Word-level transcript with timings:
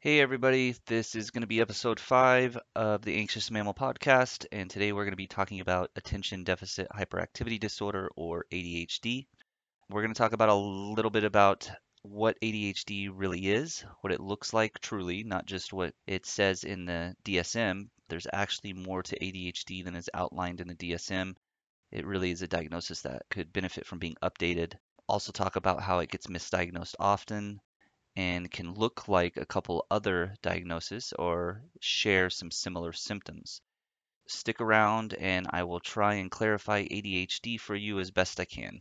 Hey 0.00 0.20
everybody, 0.20 0.76
this 0.86 1.14
is 1.14 1.30
going 1.30 1.40
to 1.40 1.46
be 1.46 1.62
episode 1.62 1.98
5 1.98 2.58
of 2.76 3.02
the 3.02 3.16
Anxious 3.16 3.50
Mammal 3.50 3.72
podcast, 3.72 4.44
and 4.52 4.68
today 4.68 4.92
we're 4.92 5.04
going 5.04 5.12
to 5.12 5.16
be 5.16 5.26
talking 5.26 5.60
about 5.60 5.90
attention 5.96 6.44
deficit 6.44 6.86
hyperactivity 6.94 7.58
disorder 7.58 8.10
or 8.14 8.44
ADHD. 8.52 9.26
We're 9.88 10.02
going 10.02 10.12
to 10.12 10.18
talk 10.18 10.34
about 10.34 10.50
a 10.50 10.54
little 10.54 11.10
bit 11.10 11.24
about 11.24 11.70
what 12.02 12.38
ADHD 12.42 13.10
really 13.10 13.48
is, 13.48 13.86
what 14.02 14.12
it 14.12 14.20
looks 14.20 14.52
like 14.52 14.78
truly, 14.80 15.24
not 15.24 15.46
just 15.46 15.72
what 15.72 15.94
it 16.06 16.26
says 16.26 16.62
in 16.62 16.84
the 16.84 17.16
DSM. 17.24 17.88
There's 18.10 18.26
actually 18.30 18.74
more 18.74 19.02
to 19.02 19.18
ADHD 19.18 19.82
than 19.82 19.96
is 19.96 20.10
outlined 20.12 20.60
in 20.60 20.68
the 20.68 20.74
DSM. 20.74 21.34
It 21.90 22.06
really 22.06 22.32
is 22.32 22.42
a 22.42 22.46
diagnosis 22.46 23.00
that 23.00 23.22
could 23.30 23.50
benefit 23.50 23.86
from 23.86 23.98
being 23.98 24.16
updated. 24.22 24.74
Also, 25.08 25.32
talk 25.32 25.56
about 25.56 25.80
how 25.80 26.00
it 26.00 26.10
gets 26.10 26.26
misdiagnosed 26.26 26.96
often, 27.00 27.60
and 28.16 28.50
can 28.50 28.72
look 28.72 29.08
like 29.08 29.36
a 29.36 29.44
couple 29.44 29.86
other 29.90 30.34
diagnoses 30.42 31.12
or 31.18 31.62
share 31.80 32.30
some 32.30 32.50
similar 32.50 32.92
symptoms. 32.92 33.60
Stick 34.26 34.60
around 34.60 35.14
and 35.14 35.46
I 35.50 35.64
will 35.64 35.80
try 35.80 36.14
and 36.14 36.30
clarify 36.30 36.84
ADHD 36.84 37.60
for 37.60 37.76
you 37.76 38.00
as 38.00 38.10
best 38.10 38.40
I 38.40 38.46
can. 38.46 38.80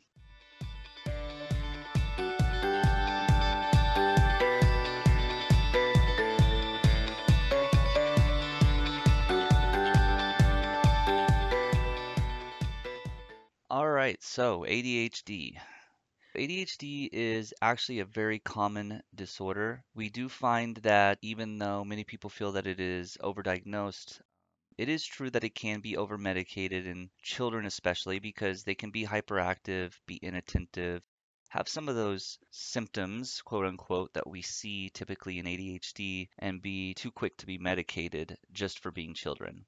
All 13.70 13.90
right, 13.90 14.22
so 14.24 14.62
ADHD. 14.62 15.58
ADHD 16.36 17.10
is 17.12 17.54
actually 17.62 18.00
a 18.00 18.06
very 18.06 18.40
common 18.40 19.02
disorder. 19.14 19.84
We 19.94 20.10
do 20.10 20.30
find 20.30 20.78
that 20.78 21.18
even 21.22 21.58
though 21.58 21.84
many 21.84 22.04
people 22.04 22.30
feel 22.30 22.52
that 22.54 22.68
it 22.68 22.80
is 22.80 23.18
overdiagnosed, 23.22 24.22
it 24.77 24.90
is 24.90 25.05
true 25.05 25.30
that 25.30 25.44
it 25.44 25.55
can 25.55 25.80
be 25.80 25.94
overmedicated 25.94 26.86
in 26.86 27.10
children, 27.22 27.66
especially 27.66 28.20
because 28.20 28.64
they 28.64 28.76
can 28.76 28.92
be 28.92 29.05
hyperactive, 29.05 29.94
be 30.05 30.18
inattentive, 30.18 31.04
have 31.50 31.70
some 31.70 31.88
of 31.88 31.96
those 31.96 32.38
symptoms, 32.52 33.42
quote 33.42 33.66
unquote, 33.66 34.14
that 34.14 34.27
we 34.27 34.42
see 34.42 34.90
typically 34.90 35.40
in 35.40 35.46
ADHD 35.46 36.27
and 36.40 36.62
be 36.62 36.94
too 36.96 37.12
quick 37.12 37.38
to 37.38 37.46
be 37.46 37.58
medicated 37.58 38.38
just 38.52 38.80
for 38.80 38.92
being 38.92 39.14
children. 39.14 39.66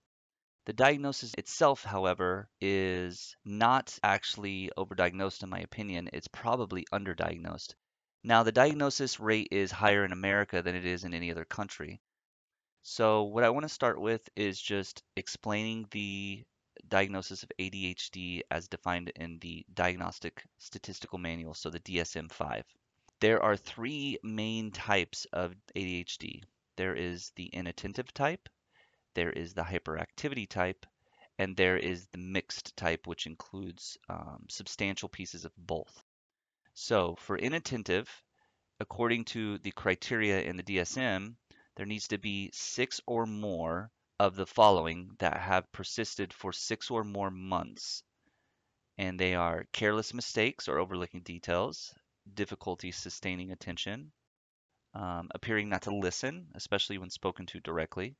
The 0.67 0.73
diagnosis 0.73 1.33
itself, 1.37 1.85
however, 1.85 2.49
is 2.59 3.37
not 3.45 3.97
actually 4.03 4.69
overdiagnosed 4.77 5.41
in 5.41 5.47
my 5.47 5.59
opinion. 5.59 6.09
It's 6.11 6.27
probably 6.27 6.85
underdiagnosed. 6.91 7.75
Now, 8.21 8.43
the 8.43 8.51
diagnosis 8.51 9.17
rate 9.17 9.47
is 9.51 9.71
higher 9.71 10.03
in 10.03 10.11
America 10.11 10.61
than 10.61 10.75
it 10.75 10.85
is 10.85 11.05
in 11.05 11.13
any 11.13 11.31
other 11.31 11.45
country. 11.45 12.01
So 12.81 13.23
what 13.23 13.45
I 13.45 13.49
want 13.49 13.63
to 13.63 13.69
start 13.69 14.01
with 14.01 14.27
is 14.35 14.61
just 14.61 15.03
explaining 15.15 15.87
the 15.91 16.43
diagnosis 16.89 17.43
of 17.43 17.51
ADHD 17.57 18.41
as 18.51 18.67
defined 18.67 19.07
in 19.15 19.39
the 19.39 19.65
Diagnostic 19.73 20.43
Statistical 20.57 21.17
Manual, 21.17 21.53
so 21.53 21.69
the 21.69 21.79
DSM-5. 21.79 22.63
There 23.21 23.41
are 23.41 23.55
three 23.55 24.19
main 24.21 24.71
types 24.71 25.23
of 25.31 25.55
ADHD. 25.77 26.43
There 26.75 26.93
is 26.93 27.31
the 27.37 27.45
inattentive 27.45 28.13
type, 28.13 28.49
there 29.17 29.31
is 29.31 29.55
the 29.55 29.63
hyperactivity 29.63 30.47
type, 30.47 30.85
and 31.39 31.57
there 31.57 31.75
is 31.75 32.05
the 32.09 32.19
mixed 32.19 32.77
type, 32.77 33.07
which 33.07 33.25
includes 33.25 33.97
um, 34.09 34.45
substantial 34.47 35.09
pieces 35.09 35.43
of 35.43 35.51
both. 35.57 36.03
So 36.75 37.15
for 37.15 37.35
inattentive, 37.35 38.07
according 38.79 39.25
to 39.33 39.57
the 39.57 39.71
criteria 39.71 40.43
in 40.43 40.55
the 40.55 40.61
DSM, 40.61 41.35
there 41.75 41.87
needs 41.87 42.09
to 42.09 42.19
be 42.19 42.51
six 42.53 43.01
or 43.07 43.25
more 43.25 43.89
of 44.19 44.35
the 44.35 44.45
following 44.45 45.15
that 45.17 45.41
have 45.41 45.71
persisted 45.71 46.31
for 46.31 46.53
six 46.53 46.91
or 46.91 47.03
more 47.03 47.31
months. 47.31 48.03
And 48.99 49.19
they 49.19 49.33
are 49.33 49.65
careless 49.73 50.13
mistakes 50.13 50.67
or 50.67 50.77
overlooking 50.77 51.21
details, 51.21 51.91
difficulty 52.31 52.91
sustaining 52.91 53.51
attention, 53.51 54.11
um, 54.93 55.29
appearing 55.33 55.69
not 55.69 55.81
to 55.83 55.95
listen, 55.95 56.51
especially 56.53 56.99
when 56.99 57.09
spoken 57.09 57.47
to 57.47 57.59
directly, 57.59 58.15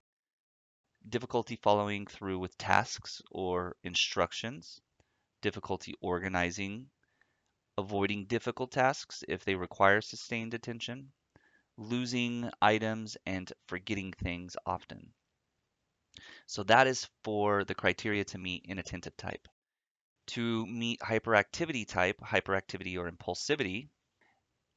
difficulty 1.09 1.56
following 1.56 2.06
through 2.06 2.40
with 2.40 2.57
tasks 2.57 3.22
or 3.31 3.75
instructions, 3.84 4.81
difficulty 5.41 5.94
organizing, 6.01 6.90
avoiding 7.78 8.25
difficult 8.25 8.72
tasks 8.72 9.23
if 9.28 9.45
they 9.45 9.56
require 9.56 10.01
sustained 10.01 10.53
attention, 10.53 11.12
losing 11.78 12.50
items 12.62 13.18
and 13.25 13.51
forgetting 13.68 14.13
things 14.13 14.56
often. 14.66 15.13
So 16.47 16.63
that 16.63 16.88
is 16.88 17.07
for 17.24 17.63
the 17.63 17.75
criteria 17.75 18.24
to 18.25 18.38
meet 18.38 18.66
inattentive 18.66 19.16
type. 19.18 19.47
To 20.28 20.66
meet 20.66 21.00
hyperactivity 21.00 21.88
type, 21.88 22.19
hyperactivity 22.19 22.97
or 22.97 23.09
impulsivity, 23.09 23.89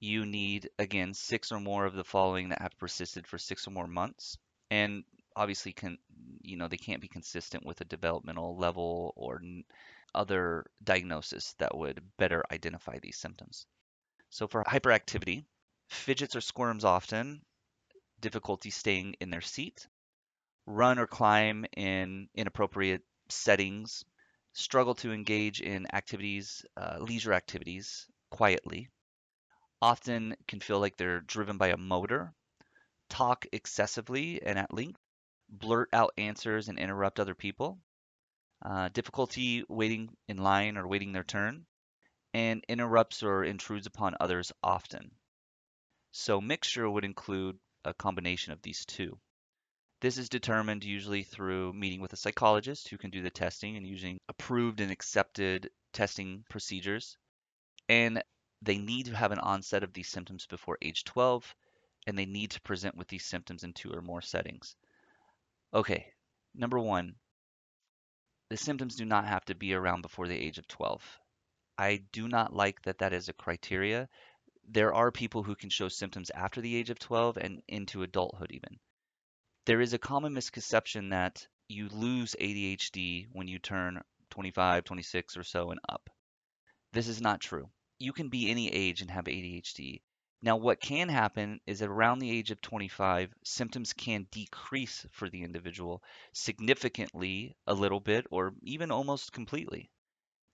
you 0.01 0.27
need, 0.27 0.71
again, 0.79 1.15
six 1.15 1.53
or 1.53 1.61
more 1.61 1.87
of 1.87 1.95
the 1.95 2.05
following 2.05 2.51
that 2.51 2.63
have 2.63 2.79
persisted 2.79 3.27
for 3.27 3.39
six 3.39 3.67
or 3.67 3.71
more 3.71 3.87
months. 3.87 4.39
And 4.71 5.05
obviously 5.41 5.73
can 5.73 5.97
you 6.43 6.57
know 6.57 6.69
they 6.69 6.77
can't 6.77 7.01
be 7.01 7.09
consistent 7.09 7.65
with 7.65 7.81
a 7.81 7.87
developmental 7.87 8.59
level 8.59 9.15
or 9.17 9.41
other 10.15 10.67
diagnosis 10.85 11.55
that 11.59 11.77
would 11.77 12.03
better 12.19 12.45
identify 12.53 12.99
these 12.99 13.17
symptoms. 13.17 13.67
So 14.29 14.47
for 14.47 14.63
hyperactivity, 14.65 15.45
fidgets 15.89 16.37
or 16.37 16.43
squirms 16.43 16.85
often, 16.85 17.41
difficulty 18.21 18.71
staying 18.71 19.15
in 19.21 19.31
their 19.31 19.41
seat, 19.41 19.89
run 20.67 20.99
or 20.99 21.07
climb 21.07 21.65
in 21.75 22.29
inappropriate 22.35 23.03
settings, 23.31 24.05
struggle 24.53 24.95
to 24.97 25.13
engage 25.13 25.63
in 25.63 25.87
activities, 25.95 26.65
uh, 26.77 26.99
leisure 27.01 27.33
activities 27.33 28.07
quietly, 28.31 28.91
often 29.81 30.37
can 30.47 30.61
feel 30.61 30.81
like 30.81 30.97
they're 30.97 31.21
driven 31.21 31.57
by 31.57 31.69
a 31.69 31.77
motor, 31.79 32.35
talk 33.09 33.47
excessively 33.53 34.43
and 34.43 34.59
at 34.59 34.75
length, 34.75 35.01
blurt 35.51 35.89
out 35.93 36.15
answers 36.17 36.69
and 36.69 36.79
interrupt 36.79 37.21
other 37.21 37.35
people, 37.35 37.79
uh, 38.63 38.89
difficulty 38.89 39.65
waiting 39.69 40.17
in 40.29 40.37
line 40.37 40.77
or 40.77 40.87
waiting 40.87 41.13
their 41.13 41.25
turn, 41.25 41.67
and 42.33 42.65
interrupts 42.69 43.23
or 43.23 43.45
intrudes 43.45 43.87
upon 43.87 44.17
others 44.21 44.53
often. 44.63 45.11
So 46.13 46.41
mixture 46.41 46.89
would 46.89 47.05
include 47.05 47.59
a 47.85 47.95
combination 47.95 48.53
of 48.53 48.63
these 48.63 48.85
two. 48.85 49.19
This 50.01 50.17
is 50.17 50.29
determined 50.29 50.85
usually 50.85 51.25
through 51.25 51.73
meeting 51.75 52.01
with 52.01 52.13
a 52.13 52.17
psychologist 52.17 52.89
who 52.89 52.99
can 52.99 53.11
do 53.11 53.23
the 53.23 53.31
testing 53.31 53.77
and 53.77 53.87
using 53.87 54.19
approved 54.29 54.81
and 54.81 54.91
accepted 54.91 55.71
testing 55.93 56.45
procedures. 56.49 57.19
And 57.89 58.23
they 58.63 58.79
need 58.79 59.07
to 59.07 59.17
have 59.17 59.33
an 59.33 59.39
onset 59.39 59.83
of 59.83 59.93
these 59.93 60.09
symptoms 60.09 60.47
before 60.47 60.79
age 60.81 61.05
12, 61.05 61.55
and 62.07 62.19
they 62.19 62.27
need 62.27 62.53
to 62.53 62.61
present 62.63 62.97
with 62.97 63.09
these 63.09 63.25
symptoms 63.25 63.63
in 63.63 63.73
two 63.73 63.93
or 63.93 64.01
more 64.01 64.23
settings. 64.23 64.77
Okay, 65.73 66.13
number 66.55 66.79
one, 66.79 67.15
the 68.49 68.57
symptoms 68.57 68.97
do 68.97 69.05
not 69.05 69.27
have 69.27 69.45
to 69.45 69.55
be 69.55 69.73
around 69.73 70.03
before 70.03 70.27
the 70.27 70.37
age 70.37 70.59
of 70.59 70.67
12. 70.67 71.21
I 71.79 71.99
do 72.13 72.27
not 72.27 72.53
like 72.53 72.83
that 72.83 72.99
that 72.99 73.13
is 73.13 73.29
a 73.29 73.33
criteria. 73.33 74.09
There 74.69 74.93
are 74.93 75.13
people 75.13 75.45
who 75.45 75.55
can 75.55 75.71
show 75.71 75.89
symptoms 75.89 76.31
after 76.31 76.61
the 76.61 76.75
age 76.75 76.91
of 76.91 76.99
12 76.99 77.37
and 77.37 77.63
into 77.69 78.03
adulthood 78.03 78.51
even. 78.51 78.81
There 79.67 79.81
is 79.81 79.93
a 79.93 79.99
common 79.99 80.33
misconception 80.33 81.11
that 81.11 81.47
you 81.69 81.89
lose 81.89 82.35
ADHD 82.41 83.29
when 83.33 83.47
you 83.47 83.61
turn 83.61 84.03
25, 84.31 84.83
26 84.83 85.37
or 85.37 85.45
so 85.45 85.71
and 85.71 85.81
up. 85.89 86.11
This 86.93 87.07
is 87.07 87.21
not 87.21 87.41
true. 87.41 87.71
You 88.01 88.13
can 88.13 88.29
be 88.29 88.51
any 88.51 88.69
age 88.69 89.03
and 89.03 89.11
have 89.11 89.27
ADHD. 89.27 90.01
Now, 90.43 90.57
what 90.57 90.81
can 90.81 91.11
happen 91.11 91.61
is 91.67 91.81
that 91.81 91.91
around 91.91 92.19
the 92.19 92.31
age 92.31 92.51
of 92.51 92.63
25, 92.63 93.35
symptoms 93.45 93.93
can 93.93 94.27
decrease 94.31 95.05
for 95.11 95.29
the 95.29 95.43
individual 95.43 96.03
significantly, 96.33 97.57
a 97.67 97.75
little 97.75 98.01
bit, 98.01 98.27
or 98.31 98.55
even 98.63 98.91
almost 98.91 99.33
completely. 99.33 99.91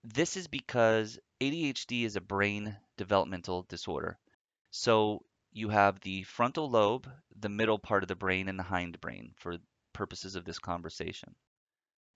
This 0.03 0.37
is 0.37 0.49
because 0.49 1.19
ADHD 1.41 2.05
is 2.05 2.17
a 2.17 2.21
brain 2.21 2.77
developmental 2.97 3.63
disorder. 3.63 4.19
So 4.71 5.25
you 5.53 5.69
have 5.69 6.01
the 6.01 6.25
frontal 6.25 6.69
lobe, 6.69 7.09
the 7.37 7.49
middle 7.49 7.79
part 7.79 8.03
of 8.03 8.09
the 8.09 8.17
brain, 8.17 8.49
and 8.49 8.59
the 8.59 8.65
hindbrain 8.65 9.35
for 9.37 9.59
purposes 9.93 10.35
of 10.35 10.45
this 10.45 10.59
conversation. 10.59 11.35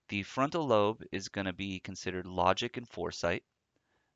The 0.09 0.23
frontal 0.23 0.67
lobe 0.67 1.03
is 1.11 1.29
going 1.29 1.45
to 1.45 1.53
be 1.53 1.79
considered 1.79 2.25
logic 2.25 2.75
and 2.75 2.87
foresight. 2.87 3.43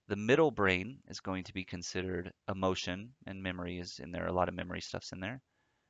The 0.07 0.15
middle 0.15 0.51
brain 0.51 1.01
is 1.07 1.19
going 1.19 1.45
to 1.45 1.53
be 1.53 1.63
considered 1.63 2.31
emotion 2.47 3.15
and 3.25 3.41
memory 3.41 3.79
is 3.79 3.99
in 3.99 4.11
there. 4.11 4.27
A 4.27 4.33
lot 4.33 4.49
of 4.49 4.53
memory 4.53 4.81
stuff's 4.81 5.11
in 5.11 5.19
there. 5.19 5.41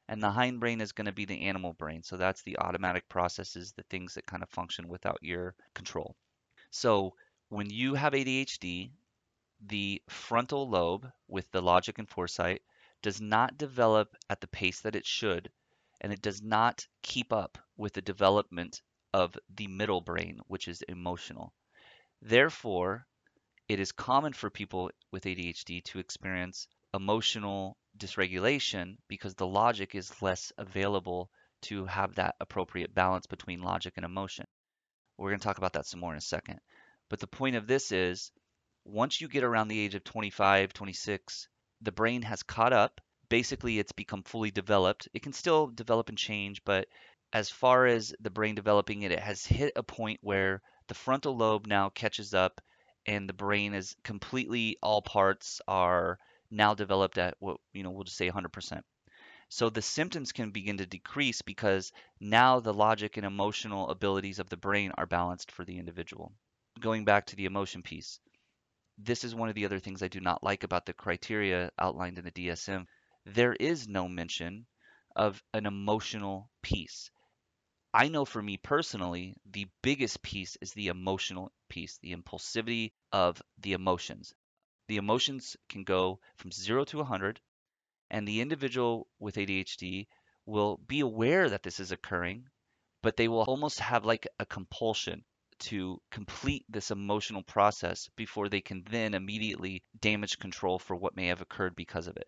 And 0.08 0.24
the 0.24 0.32
hindbrain 0.32 0.82
is 0.82 0.94
going 0.94 1.06
to 1.06 1.12
be 1.12 1.26
the 1.26 1.42
animal 1.42 1.74
brain. 1.74 2.02
So 2.04 2.16
that's 2.16 2.42
the 2.44 2.58
automatic 2.60 3.10
processes, 3.10 3.74
the 3.74 3.84
things 3.84 4.14
that 4.14 4.26
kind 4.26 4.42
of 4.42 4.50
function 4.50 4.88
without 4.88 5.18
your 5.22 5.56
control. 5.74 6.16
So 6.70 7.16
when 7.50 7.70
you 7.70 7.96
have 7.96 8.14
ADHD, 8.14 8.92
the 9.60 10.02
frontal 10.08 10.70
lobe 10.70 11.12
with 11.28 11.52
the 11.52 11.62
logic 11.62 11.98
and 11.98 12.10
foresight 12.10 12.62
does 13.02 13.20
not 13.20 13.58
develop 13.58 14.16
at 14.30 14.42
the 14.42 14.48
pace 14.48 14.82
that 14.82 14.96
it 14.96 15.06
should 15.06 15.52
and 16.02 16.14
it 16.14 16.22
does 16.22 16.42
not 16.42 16.88
keep 17.02 17.34
up 17.34 17.58
with 17.78 17.94
the 17.94 18.02
development 18.02 18.82
of 19.14 19.38
the 19.56 19.68
middle 19.68 20.02
brain, 20.02 20.40
which 20.48 20.68
is 20.68 20.82
emotional. 20.84 21.54
Therefore, 22.22 23.08
it 23.68 23.80
is 23.80 23.92
common 23.92 24.34
for 24.34 24.50
people 24.50 24.92
with 25.12 25.24
ADHD 25.24 25.84
to 25.86 26.00
experience 26.00 26.68
emotional 26.94 27.78
dysregulation 27.98 28.98
because 29.08 29.34
the 29.34 29.48
logic 29.48 29.96
is 29.96 30.22
less 30.22 30.52
available 30.58 31.30
to 31.62 31.86
have 31.86 32.16
that 32.16 32.36
appropriate 32.40 32.94
balance 32.94 33.26
between 33.26 33.64
logic 33.64 33.94
and 33.96 34.06
emotion. 34.06 34.46
We're 35.18 35.32
going 35.32 35.40
to 35.40 35.44
talk 35.44 35.58
about 35.58 35.74
that 35.74 35.88
some 35.88 36.00
more 36.00 36.12
in 36.12 36.18
a 36.18 36.22
second. 36.22 36.60
But 37.10 37.20
the 37.20 37.28
point 37.28 37.56
of 37.56 37.66
this 37.66 37.92
is 37.92 38.32
once 38.84 39.20
you 39.20 39.28
get 39.28 39.44
around 39.44 39.70
the 39.70 39.80
age 39.80 39.96
of 39.96 40.04
25, 40.04 40.74
26, 40.74 41.48
the 41.82 41.92
brain 41.92 42.22
has 42.22 42.44
caught 42.44 42.74
up. 42.74 43.02
Basically, 43.30 43.80
it's 43.80 43.94
become 43.94 44.22
fully 44.22 44.52
developed. 44.52 45.08
It 45.14 45.24
can 45.24 45.34
still 45.34 45.68
develop 45.68 46.10
and 46.10 46.18
change, 46.18 46.64
but 46.66 46.88
as 47.34 47.50
far 47.50 47.88
as 47.88 48.14
the 48.20 48.30
brain 48.30 48.54
developing 48.54 49.02
it, 49.02 49.12
it 49.12 49.20
has 49.20 49.44
hit 49.46 49.74
a 49.76 49.82
point 49.82 50.20
where 50.22 50.62
the 50.88 50.94
frontal 50.94 51.36
lobe 51.36 51.66
now 51.66 51.90
catches 51.90 52.36
up 52.36 52.62
and 53.06 53.30
the 53.30 53.34
brain 53.34 53.74
is 53.74 53.96
completely 54.04 54.78
all 54.82 55.02
parts 55.02 55.62
are 55.68 56.18
now 56.52 56.74
developed 56.74 57.18
at 57.18 57.36
what 57.40 57.58
you 57.74 57.84
know 57.84 57.92
we'll 57.92 58.04
just 58.04 58.18
say 58.18 58.30
100%. 58.30 58.82
So 59.50 59.70
the 59.70 59.82
symptoms 59.82 60.32
can 60.32 60.52
begin 60.52 60.78
to 60.78 60.86
decrease 60.86 61.42
because 61.42 61.92
now 62.20 62.60
the 62.60 62.74
logic 62.74 63.18
and 63.18 63.26
emotional 63.26 63.90
abilities 63.90 64.40
of 64.40 64.50
the 64.50 64.58
brain 64.58 64.92
are 64.98 65.06
balanced 65.06 65.52
for 65.52 65.64
the 65.64 65.78
individual. 65.78 66.34
Going 66.80 67.06
back 67.06 67.28
to 67.28 67.36
the 67.36 67.46
emotion 67.46 67.84
piece, 67.84 68.20
this 68.98 69.24
is 69.24 69.36
one 69.36 69.50
of 69.50 69.56
the 69.56 69.66
other 69.66 69.80
things 69.80 70.02
I 70.02 70.08
do 70.08 70.20
not 70.20 70.44
like 70.44 70.64
about 70.64 70.86
the 70.86 70.94
criteria 70.94 71.72
outlined 71.78 72.18
in 72.18 72.26
the 72.26 72.32
DSM. 72.32 72.88
There 73.26 73.54
is 73.54 73.88
no 73.88 74.08
mention 74.08 74.66
of 75.16 75.44
an 75.54 75.66
emotional 75.66 76.50
piece. 76.62 77.12
I 77.96 78.10
know 78.10 78.26
for 78.26 78.42
me 78.42 78.58
personally, 78.58 79.38
the 79.46 79.70
biggest 79.82 80.22
piece 80.22 80.58
is 80.60 80.74
the 80.74 80.88
emotional 80.88 81.54
piece, 81.70 81.98
the 82.00 82.14
impulsivity 82.14 82.92
of 83.14 83.42
the 83.58 83.72
emotions. 83.72 84.34
The 84.90 84.98
emotions 84.98 85.56
can 85.70 85.86
go 85.86 86.20
from 86.36 86.52
0 86.52 86.84
to 86.84 86.98
100 86.98 87.40
and 88.10 88.28
the 88.28 88.42
individual 88.42 89.08
with 89.18 89.38
ADHD 89.38 90.08
will 90.46 90.76
be 90.76 91.00
aware 91.00 91.50
that 91.50 91.64
this 91.64 91.80
is 91.80 91.94
occurring, 91.94 92.50
but 93.02 93.16
they 93.16 93.30
will 93.30 93.44
almost 93.44 93.80
have 93.80 94.04
like 94.04 94.28
a 94.40 94.46
compulsion 94.46 95.24
to 95.60 96.02
complete 96.12 96.66
this 96.68 96.92
emotional 96.92 97.44
process 97.44 98.10
before 98.18 98.50
they 98.50 98.60
can 98.60 98.84
then 98.90 99.14
immediately 99.14 99.82
damage 100.02 100.38
control 100.38 100.80
for 100.80 100.98
what 100.98 101.16
may 101.16 101.28
have 101.28 101.40
occurred 101.40 101.78
because 101.78 102.08
of 102.08 102.18
it. 102.18 102.28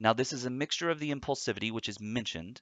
Now, 0.00 0.12
this 0.12 0.32
is 0.32 0.44
a 0.44 0.50
mixture 0.50 0.90
of 0.90 0.98
the 0.98 1.12
impulsivity, 1.12 1.70
which 1.70 1.88
is 1.88 2.00
mentioned, 2.00 2.60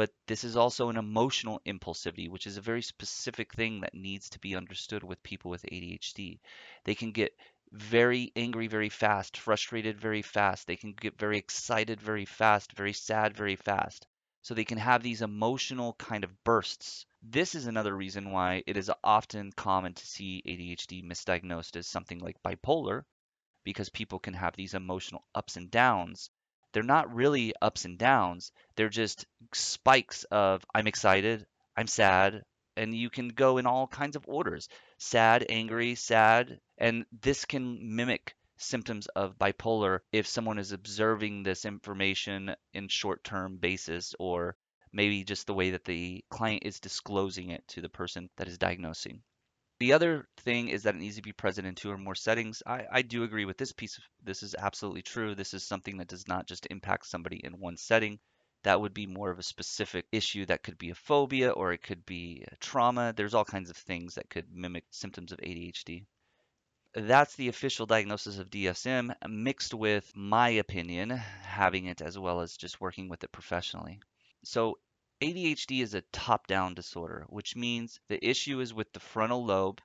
but 0.00 0.14
this 0.26 0.44
is 0.44 0.56
also 0.56 0.88
an 0.88 0.96
emotional 0.96 1.60
impulsivity, 1.66 2.26
which 2.30 2.46
is 2.46 2.56
a 2.56 2.62
very 2.62 2.80
specific 2.80 3.52
thing 3.52 3.80
that 3.82 3.92
needs 3.92 4.30
to 4.30 4.38
be 4.38 4.56
understood 4.56 5.04
with 5.04 5.22
people 5.22 5.50
with 5.50 5.62
ADHD. 5.64 6.40
They 6.84 6.94
can 6.94 7.12
get 7.12 7.36
very 7.70 8.32
angry 8.34 8.66
very 8.66 8.88
fast, 8.88 9.36
frustrated 9.36 10.00
very 10.00 10.22
fast. 10.22 10.66
They 10.66 10.76
can 10.76 10.94
get 10.94 11.18
very 11.18 11.36
excited 11.36 12.00
very 12.00 12.24
fast, 12.24 12.72
very 12.72 12.94
sad 12.94 13.36
very 13.36 13.56
fast. 13.56 14.06
So 14.40 14.54
they 14.54 14.64
can 14.64 14.78
have 14.78 15.02
these 15.02 15.20
emotional 15.20 15.92
kind 15.92 16.24
of 16.24 16.44
bursts. 16.44 17.04
This 17.20 17.54
is 17.54 17.66
another 17.66 17.94
reason 17.94 18.30
why 18.30 18.62
it 18.66 18.78
is 18.78 18.90
often 19.04 19.52
common 19.52 19.92
to 19.92 20.06
see 20.06 20.42
ADHD 20.46 21.04
misdiagnosed 21.04 21.76
as 21.76 21.86
something 21.86 22.20
like 22.20 22.42
bipolar, 22.42 23.04
because 23.64 23.90
people 23.90 24.18
can 24.18 24.32
have 24.32 24.56
these 24.56 24.72
emotional 24.72 25.26
ups 25.34 25.58
and 25.58 25.70
downs. 25.70 26.30
They're 26.72 26.82
not 26.82 27.14
really 27.14 27.52
ups 27.60 27.84
and 27.84 27.98
downs, 27.98 28.52
they're 28.76 28.88
just 28.88 29.26
spikes 29.52 30.24
of 30.24 30.64
I'm 30.74 30.86
excited, 30.86 31.46
I'm 31.76 31.86
sad, 31.86 32.42
and 32.76 32.94
you 32.94 33.10
can 33.10 33.28
go 33.28 33.58
in 33.58 33.66
all 33.66 33.86
kinds 33.86 34.16
of 34.16 34.28
orders 34.28 34.68
sad, 34.98 35.46
angry, 35.48 35.94
sad, 35.94 36.60
and 36.78 37.04
this 37.22 37.44
can 37.44 37.96
mimic 37.96 38.36
symptoms 38.56 39.06
of 39.08 39.38
bipolar 39.38 40.00
if 40.12 40.26
someone 40.26 40.58
is 40.58 40.72
observing 40.72 41.42
this 41.42 41.64
information 41.64 42.54
in 42.74 42.88
short-term 42.88 43.56
basis 43.56 44.14
or 44.18 44.56
maybe 44.92 45.24
just 45.24 45.46
the 45.46 45.54
way 45.54 45.70
that 45.70 45.84
the 45.84 46.24
client 46.30 46.62
is 46.64 46.80
disclosing 46.80 47.50
it 47.50 47.66
to 47.68 47.80
the 47.80 47.88
person 47.88 48.28
that 48.36 48.48
is 48.48 48.58
diagnosing. 48.58 49.22
The 49.80 49.94
other 49.94 50.28
thing 50.36 50.68
is 50.68 50.84
that 50.84 50.94
it 50.94 50.98
needs 50.98 51.16
to 51.16 51.22
be 51.22 51.32
present 51.32 51.66
in 51.66 51.74
two 51.74 51.90
or 51.90 51.98
more 51.98 52.14
settings. 52.14 52.62
I, 52.66 52.84
I 52.92 53.02
do 53.02 53.24
agree 53.24 53.46
with 53.46 53.56
this 53.56 53.72
piece. 53.72 53.98
This 54.22 54.42
is 54.42 54.54
absolutely 54.54 55.02
true. 55.02 55.34
This 55.34 55.54
is 55.54 55.66
something 55.66 55.96
that 55.96 56.08
does 56.08 56.28
not 56.28 56.46
just 56.46 56.68
impact 56.70 57.06
somebody 57.06 57.40
in 57.42 57.58
one 57.58 57.76
setting. 57.76 58.20
That 58.62 58.80
would 58.80 58.94
be 58.94 59.06
more 59.06 59.30
of 59.30 59.38
a 59.38 59.42
specific 59.42 60.06
issue 60.12 60.46
that 60.46 60.62
could 60.62 60.78
be 60.78 60.90
a 60.90 60.94
phobia 60.94 61.50
or 61.50 61.72
it 61.72 61.82
could 61.82 62.04
be 62.06 62.44
trauma. 62.60 63.14
There's 63.16 63.34
all 63.34 63.44
kinds 63.44 63.70
of 63.70 63.76
things 63.76 64.14
that 64.14 64.30
could 64.30 64.54
mimic 64.54 64.84
symptoms 64.90 65.32
of 65.32 65.38
ADHD 65.38 66.04
that's 66.94 67.36
the 67.36 67.48
official 67.48 67.86
diagnosis 67.86 68.38
of 68.38 68.50
DSM 68.50 69.14
mixed 69.28 69.74
with 69.74 70.10
my 70.14 70.48
opinion, 70.50 71.10
having 71.10 71.86
it 71.86 72.02
as 72.02 72.18
well 72.18 72.40
as 72.40 72.56
just 72.56 72.80
working 72.80 73.08
with 73.08 73.22
it 73.22 73.30
professionally. 73.30 74.00
So 74.44 74.78
ADHD 75.22 75.82
is 75.82 75.94
a 75.94 76.02
top-down 76.12 76.74
disorder, 76.74 77.26
which 77.28 77.54
means 77.54 78.00
the 78.08 78.24
issue 78.26 78.60
is 78.60 78.72
with 78.72 78.92
the 78.92 79.00
frontal 79.00 79.44
lobe. 79.44 79.80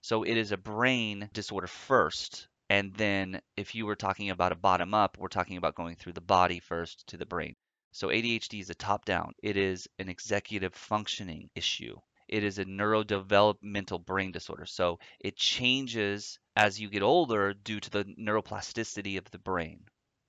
So 0.00 0.22
it 0.22 0.36
is 0.36 0.50
a 0.50 0.56
brain 0.56 1.28
disorder 1.32 1.66
first, 1.66 2.48
and 2.70 2.94
then 2.94 3.42
if 3.56 3.74
you 3.74 3.86
were 3.86 3.96
talking 3.96 4.30
about 4.30 4.52
a 4.52 4.56
bottom 4.56 4.94
up, 4.94 5.18
we're 5.18 5.28
talking 5.28 5.56
about 5.56 5.74
going 5.74 5.96
through 5.96 6.14
the 6.14 6.20
body 6.20 6.60
first 6.60 7.06
to 7.08 7.16
the 7.16 7.26
brain. 7.26 7.54
So 7.92 8.08
ADHD 8.08 8.60
is 8.60 8.70
a 8.70 8.74
top 8.74 9.04
down. 9.04 9.34
It 9.42 9.56
is 9.56 9.88
an 9.98 10.08
executive 10.08 10.74
functioning 10.74 11.50
issue 11.54 11.98
it 12.32 12.44
is 12.44 12.58
a 12.58 12.64
neurodevelopmental 12.64 14.04
brain 14.06 14.32
disorder. 14.32 14.64
So 14.64 14.98
it 15.20 15.36
changes 15.36 16.38
as 16.56 16.80
you 16.80 16.88
get 16.88 17.02
older 17.02 17.52
due 17.52 17.78
to 17.78 17.90
the 17.90 18.04
neuroplasticity 18.04 19.18
of 19.18 19.30
the 19.30 19.38
brain. 19.38 19.84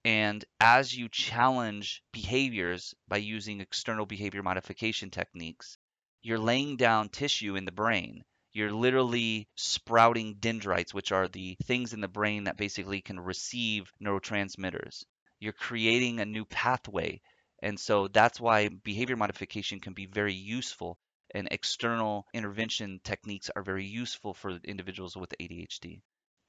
And 0.06 0.44
as 0.60 0.94
you 0.94 1.08
challenge 1.08 2.04
behaviors 2.12 2.94
by 3.08 3.18
using 3.18 3.62
external 3.62 4.06
behavior 4.06 4.44
modification 4.44 5.10
techniques, 5.10 5.78
you're 6.22 6.40
laying 6.40 6.76
down 6.76 7.10
tissue 7.10 7.56
in 7.56 7.64
the 7.64 7.72
brain. 7.72 8.24
You're 8.52 8.74
literally 8.74 9.48
sprouting 9.56 10.36
dendrites, 10.36 10.94
which 10.94 11.12
are 11.12 11.28
the 11.28 11.56
things 11.64 11.94
in 11.94 12.02
the 12.02 12.08
brain 12.08 12.44
that 12.44 12.58
basically 12.58 13.02
can 13.02 13.20
receive 13.20 13.92
neurotransmitters. 14.02 15.06
You're 15.40 15.54
creating 15.54 16.20
a 16.20 16.26
new 16.26 16.46
pathway. 16.46 17.22
And 17.62 17.80
so 17.80 18.10
that's 18.10 18.42
why 18.42 18.68
behavior 18.68 19.16
modification 19.16 19.80
can 19.80 19.94
be 19.94 20.06
very 20.06 20.34
useful 20.34 20.98
and 21.34 21.48
external 21.50 22.28
intervention 22.34 23.00
techniques 23.04 23.50
are 23.56 23.64
very 23.64 23.86
useful 23.86 24.34
for 24.34 24.60
individuals 24.64 25.16
with 25.16 25.34
ADHD. 25.40 26.02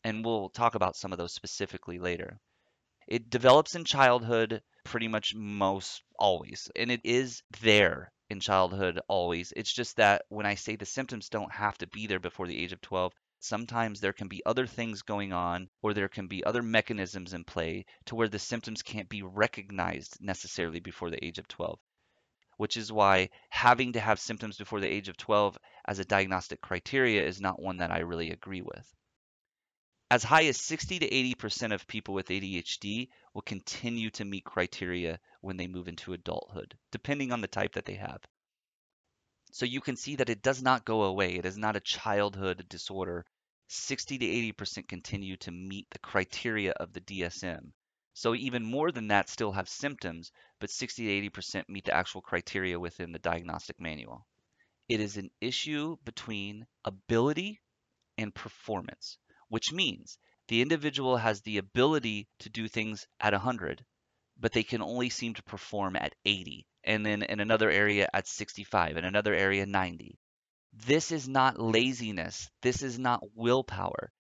And 0.03 0.25
we'll 0.25 0.51
talk 0.51 0.75
about 0.75 0.97
some 0.97 1.13
of 1.13 1.19
those 1.19 1.33
specifically 1.33 1.99
later. 1.99 2.41
It 3.07 3.29
develops 3.31 3.75
in 3.75 3.85
childhood 3.85 4.63
pretty 4.85 5.09
much 5.09 5.35
most 5.35 6.03
always, 6.19 6.71
and 6.75 6.91
it 6.91 7.01
is 7.05 7.43
there 7.61 8.13
in 8.31 8.41
childhood 8.41 9.01
always. 9.09 9.53
It's 9.57 9.73
just 9.73 9.97
that 9.97 10.23
when 10.29 10.47
I 10.47 10.55
say 10.55 10.77
the 10.77 10.87
symptoms 10.87 11.29
don't 11.29 11.53
have 11.53 11.77
to 11.79 11.87
be 11.87 12.07
there 12.07 12.21
before 12.21 12.47
the 12.47 12.59
age 12.59 12.73
of 12.73 12.81
12, 12.81 13.13
sometimes 13.41 14.01
there 14.01 14.13
can 14.13 14.29
be 14.29 14.45
other 14.47 14.67
things 14.67 15.03
going 15.03 15.33
on 15.33 15.69
or 15.83 15.93
there 15.93 16.09
can 16.09 16.29
be 16.29 16.45
other 16.45 16.63
mechanisms 16.63 17.35
in 17.35 17.45
play 17.45 17.85
to 18.07 18.15
where 18.15 18.29
the 18.29 18.39
symptoms 18.39 18.83
can't 18.83 19.09
be 19.09 19.23
recognized 19.23 20.17
necessarily 20.21 20.81
before 20.81 21.11
the 21.11 21.23
age 21.25 21.39
of 21.39 21.47
12 21.49 21.79
which 22.57 22.77
is 22.77 22.93
why 22.93 23.29
having 23.51 23.93
to 23.93 24.01
have 24.01 24.19
symptoms 24.21 24.57
before 24.57 24.81
the 24.81 24.89
age 24.89 25.09
of 25.09 25.17
12 25.17 25.59
as 25.87 25.99
a 25.99 26.05
diagnostic 26.05 26.61
criteria 26.61 27.27
is 27.27 27.41
not 27.41 27.61
one 27.61 27.79
that 27.79 27.91
I 27.91 27.99
really 27.99 28.31
agree 28.31 28.63
with. 28.63 28.95
As 30.11 30.23
high 30.23 30.45
as 30.45 30.61
60 30.61 30.99
to 30.99 31.09
80% 31.09 31.73
of 31.73 31.87
people 31.87 32.15
with 32.15 32.29
ADHD 32.29 33.09
will 33.33 33.43
continue 33.43 34.11
to 34.11 34.25
meet 34.25 34.45
criteria 34.45 35.19
when 35.41 35.57
they 35.57 35.67
move 35.67 35.89
into 35.89 36.13
adulthood, 36.13 36.77
depending 36.93 37.33
on 37.33 37.41
the 37.41 37.49
type 37.49 37.73
that 37.73 37.85
they 37.87 37.95
have. 37.95 38.21
So 39.51 39.65
you 39.65 39.81
can 39.81 39.97
see 39.97 40.17
that 40.17 40.29
it 40.29 40.43
does 40.43 40.63
not 40.63 40.85
go 40.85 41.05
away. 41.05 41.37
It 41.37 41.47
is 41.47 41.57
not 41.57 41.77
a 41.77 41.81
childhood 41.81 42.69
disorder. 42.69 43.25
60 43.69 44.19
to 44.19 44.27
80% 44.27 44.89
continue 44.89 45.37
to 45.39 45.51
meet 45.51 45.89
the 45.91 45.99
criteria 45.99 46.73
of 46.73 46.93
the 46.93 47.01
DSM. 47.01 47.73
So 48.13 48.35
even 48.35 48.63
more 48.63 48.93
than 48.93 49.09
that 49.09 49.29
still 49.29 49.53
have 49.53 49.69
symptoms, 49.69 50.31
but 50.61 50.71
60 50.71 51.07
to 51.07 51.31
80% 51.31 51.69
meet 51.69 51.87
the 51.87 51.95
actual 51.95 52.21
criteria 52.21 52.79
within 52.79 53.11
the 53.11 53.19
diagnostic 53.19 53.81
manual. 53.81 54.27
It 54.89 55.01
is 55.01 55.17
an 55.17 55.31
issue 55.41 55.97
between 56.05 56.67
ability 56.85 57.61
and 58.19 58.35
performance, 58.35 59.19
which 59.49 59.73
means 59.73 60.19
the 60.49 60.63
individual 60.63 61.17
has 61.17 61.41
the 61.41 61.59
ability 61.59 62.29
to 62.41 62.51
do 62.51 62.69
things 62.69 63.07
at 63.21 63.33
100, 63.33 63.85
but 64.39 64.53
they 64.53 64.63
can 64.63 64.83
only 64.83 65.11
seem 65.11 65.35
to 65.35 65.43
perform 65.43 65.97
at 65.97 66.15
80, 66.25 66.67
and 66.85 67.05
then 67.05 67.23
in 67.23 67.41
another 67.41 67.71
area 67.71 68.09
at 68.13 68.27
65, 68.27 68.97
in 68.97 69.05
another 69.05 69.35
area 69.35 69.67
90. 69.67 70.19
This 70.73 71.13
is 71.13 71.29
not 71.29 71.59
laziness. 71.59 72.51
This 72.63 72.83
is 72.83 72.99
not 72.99 73.23
willpower 73.35 74.13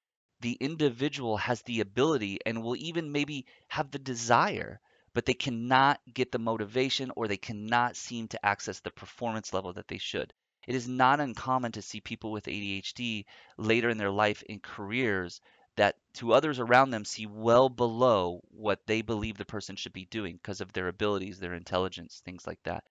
the 0.45 0.59
individual 0.61 1.39
has 1.39 1.63
the 1.63 1.81
ability 1.81 2.39
and 2.45 2.63
will 2.63 2.77
even 2.77 3.11
maybe 3.11 3.47
have 3.69 3.91
the 3.91 3.99
desire, 3.99 4.79
but 5.15 5.25
they 5.25 5.33
cannot 5.33 5.99
get 6.13 6.31
the 6.33 6.39
motivation 6.39 7.11
or 7.17 7.27
they 7.27 7.39
cannot 7.39 7.97
seem 7.97 8.29
to 8.29 8.45
access 8.45 8.81
the 8.81 8.91
performance 8.91 9.55
level 9.55 9.73
that 9.73 9.89
they 9.89 9.97
should. 9.97 10.35
It 10.67 10.75
is 10.75 10.89
not 10.89 11.21
uncommon 11.21 11.73
to 11.73 11.83
see 11.83 12.01
people 12.01 12.33
with 12.33 12.47
ADHD 12.47 13.25
later 13.59 13.89
in 13.91 13.99
their 13.99 14.11
life 14.11 14.43
in 14.43 14.61
careers 14.61 15.41
that 15.77 15.97
to 16.15 16.33
others 16.33 16.59
around 16.61 16.91
them 16.91 17.05
see 17.05 17.27
well 17.27 17.69
below 17.69 18.41
what 18.51 18.87
they 18.87 19.03
believe 19.03 19.37
the 19.37 19.45
person 19.45 19.77
should 19.77 19.93
be 19.93 20.07
doing 20.07 20.37
because 20.37 20.61
of 20.61 20.73
their 20.73 20.89
abilities, 20.89 21.39
their 21.39 21.55
intelligence, 21.55 22.23
things 22.25 22.47
like 22.47 22.63
that. 22.65 22.85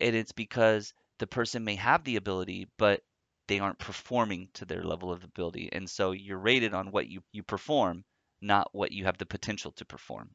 And 0.00 0.16
it's 0.16 0.32
because 0.32 0.94
the 1.18 1.26
person 1.26 1.64
may 1.64 1.76
have 1.76 2.04
the 2.04 2.16
ability, 2.16 2.68
but 2.78 3.02
they 3.46 3.58
aren't 3.58 3.78
performing 3.78 4.48
to 4.54 4.64
their 4.64 4.82
level 4.82 5.12
of 5.12 5.22
ability. 5.22 5.68
And 5.72 5.88
so 5.88 6.12
you're 6.12 6.38
rated 6.38 6.74
on 6.74 6.90
what 6.90 7.08
you, 7.08 7.22
you 7.32 7.42
perform, 7.42 8.04
not 8.40 8.68
what 8.72 8.92
you 8.92 9.04
have 9.04 9.18
the 9.18 9.26
potential 9.26 9.72
to 9.72 9.84
perform. 9.84 10.30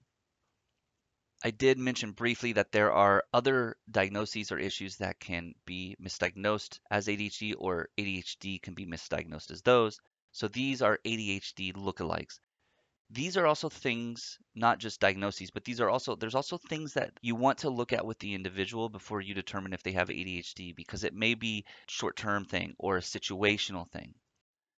I 1.41 1.51
did 1.51 1.77
mention 1.77 2.11
briefly 2.11 2.53
that 2.53 2.73
there 2.73 2.91
are 2.91 3.23
other 3.33 3.77
diagnoses 3.89 4.51
or 4.51 4.59
issues 4.59 4.97
that 4.97 5.21
can 5.21 5.55
be 5.65 5.95
misdiagnosed 6.01 6.79
as 6.91 7.07
ADHD 7.07 7.55
or 7.57 7.87
ADHD 7.97 8.61
can 8.61 8.73
be 8.73 8.85
misdiagnosed 8.85 9.49
as 9.51 9.61
those. 9.61 9.99
So 10.33 10.49
these 10.49 10.81
are 10.81 10.99
ADHD 11.05 11.73
lookalikes. 11.73 12.39
These 13.09 13.37
are 13.37 13.47
also 13.47 13.69
things, 13.69 14.37
not 14.53 14.79
just 14.79 14.99
diagnoses, 14.99 15.49
but 15.49 15.63
these 15.63 15.79
are 15.79 15.89
also, 15.89 16.17
there's 16.17 16.35
also 16.35 16.57
things 16.57 16.93
that 16.95 17.13
you 17.21 17.35
want 17.35 17.59
to 17.59 17.69
look 17.69 17.93
at 17.93 18.05
with 18.05 18.19
the 18.19 18.35
individual 18.35 18.89
before 18.89 19.21
you 19.21 19.33
determine 19.33 19.71
if 19.71 19.81
they 19.81 19.93
have 19.93 20.09
ADHD 20.09 20.75
because 20.75 21.05
it 21.05 21.13
may 21.13 21.35
be 21.35 21.65
short-term 21.87 22.43
thing 22.43 22.75
or 22.77 22.97
a 22.97 23.01
situational 23.01 23.89
thing. 23.89 24.13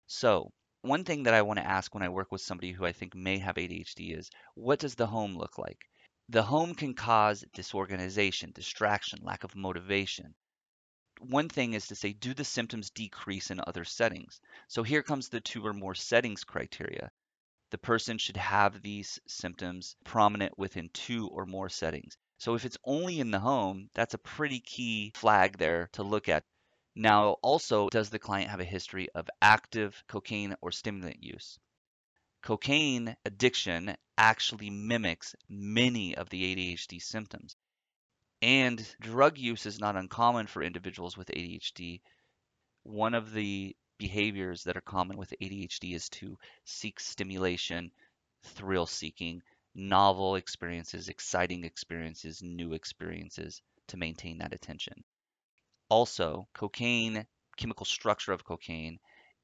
So 0.05 0.51
one 0.83 1.05
thing 1.05 1.23
that 1.23 1.33
I 1.33 1.41
want 1.41 1.57
to 1.57 1.67
ask 1.67 1.93
when 1.93 2.03
I 2.03 2.09
work 2.09 2.31
with 2.31 2.41
somebody 2.41 2.71
who 2.71 2.85
I 2.85 2.91
think 2.91 3.15
may 3.15 3.39
have 3.39 3.55
ADHD 3.55 4.15
is, 4.15 4.29
what 4.53 4.77
does 4.79 4.93
the 4.93 5.07
home 5.07 5.35
look 5.35 5.57
like? 5.57 5.79
The 6.31 6.43
home 6.43 6.73
can 6.73 6.95
cause 6.95 7.45
disorganization, 7.53 8.51
distraction, 8.51 9.19
lack 9.21 9.43
of 9.43 9.55
motivation. 9.55 10.33
One 11.19 11.47
thing 11.47 11.73
is 11.73 11.87
to 11.87 11.95
say, 11.95 12.13
do 12.13 12.33
the 12.33 12.43
symptoms 12.43 12.89
decrease 12.89 13.51
in 13.51 13.61
other 13.65 13.85
settings? 13.85 14.41
So 14.67 14.83
here 14.83 15.03
comes 15.03 15.29
the 15.29 15.39
two 15.39 15.65
or 15.65 15.73
more 15.73 15.93
settings 15.93 16.43
criteria 16.43 17.11
the 17.71 17.77
person 17.77 18.17
should 18.17 18.37
have 18.37 18.81
these 18.81 19.17
symptoms 19.27 19.95
prominent 20.03 20.57
within 20.57 20.89
two 20.89 21.29
or 21.29 21.45
more 21.45 21.69
settings. 21.69 22.17
So 22.37 22.53
if 22.55 22.65
it's 22.65 22.77
only 22.83 23.19
in 23.19 23.31
the 23.31 23.39
home, 23.39 23.89
that's 23.93 24.13
a 24.13 24.19
pretty 24.19 24.59
key 24.59 25.13
flag 25.15 25.57
there 25.57 25.89
to 25.93 26.03
look 26.03 26.27
at. 26.27 26.43
Now, 26.95 27.37
also, 27.41 27.89
does 27.89 28.09
the 28.09 28.19
client 28.19 28.49
have 28.49 28.59
a 28.59 28.65
history 28.65 29.07
of 29.15 29.29
active 29.41 30.03
cocaine 30.07 30.55
or 30.61 30.71
stimulant 30.71 31.23
use? 31.23 31.57
Cocaine 32.41 33.15
addiction 33.23 33.95
actually 34.21 34.69
mimics 34.69 35.35
many 35.49 36.15
of 36.15 36.29
the 36.29 36.43
ADHD 36.43 37.01
symptoms. 37.01 37.55
And 38.39 38.87
drug 38.99 39.39
use 39.39 39.65
is 39.65 39.79
not 39.79 39.95
uncommon 39.95 40.45
for 40.45 40.61
individuals 40.61 41.17
with 41.17 41.29
ADHD. 41.29 42.01
One 42.83 43.15
of 43.15 43.33
the 43.33 43.75
behaviors 43.97 44.63
that 44.65 44.77
are 44.77 44.81
common 44.81 45.17
with 45.17 45.33
ADHD 45.41 45.95
is 45.95 46.07
to 46.09 46.37
seek 46.65 46.99
stimulation, 46.99 47.91
thrill 48.43 48.85
seeking, 48.85 49.41
novel 49.73 50.35
experiences, 50.35 51.09
exciting 51.09 51.63
experiences, 51.63 52.43
new 52.43 52.73
experiences 52.73 53.63
to 53.87 53.97
maintain 53.97 54.37
that 54.37 54.53
attention. 54.53 55.03
Also, 55.89 56.47
cocaine, 56.53 57.25
chemical 57.57 57.87
structure 57.87 58.33
of 58.33 58.45
cocaine, 58.45 58.99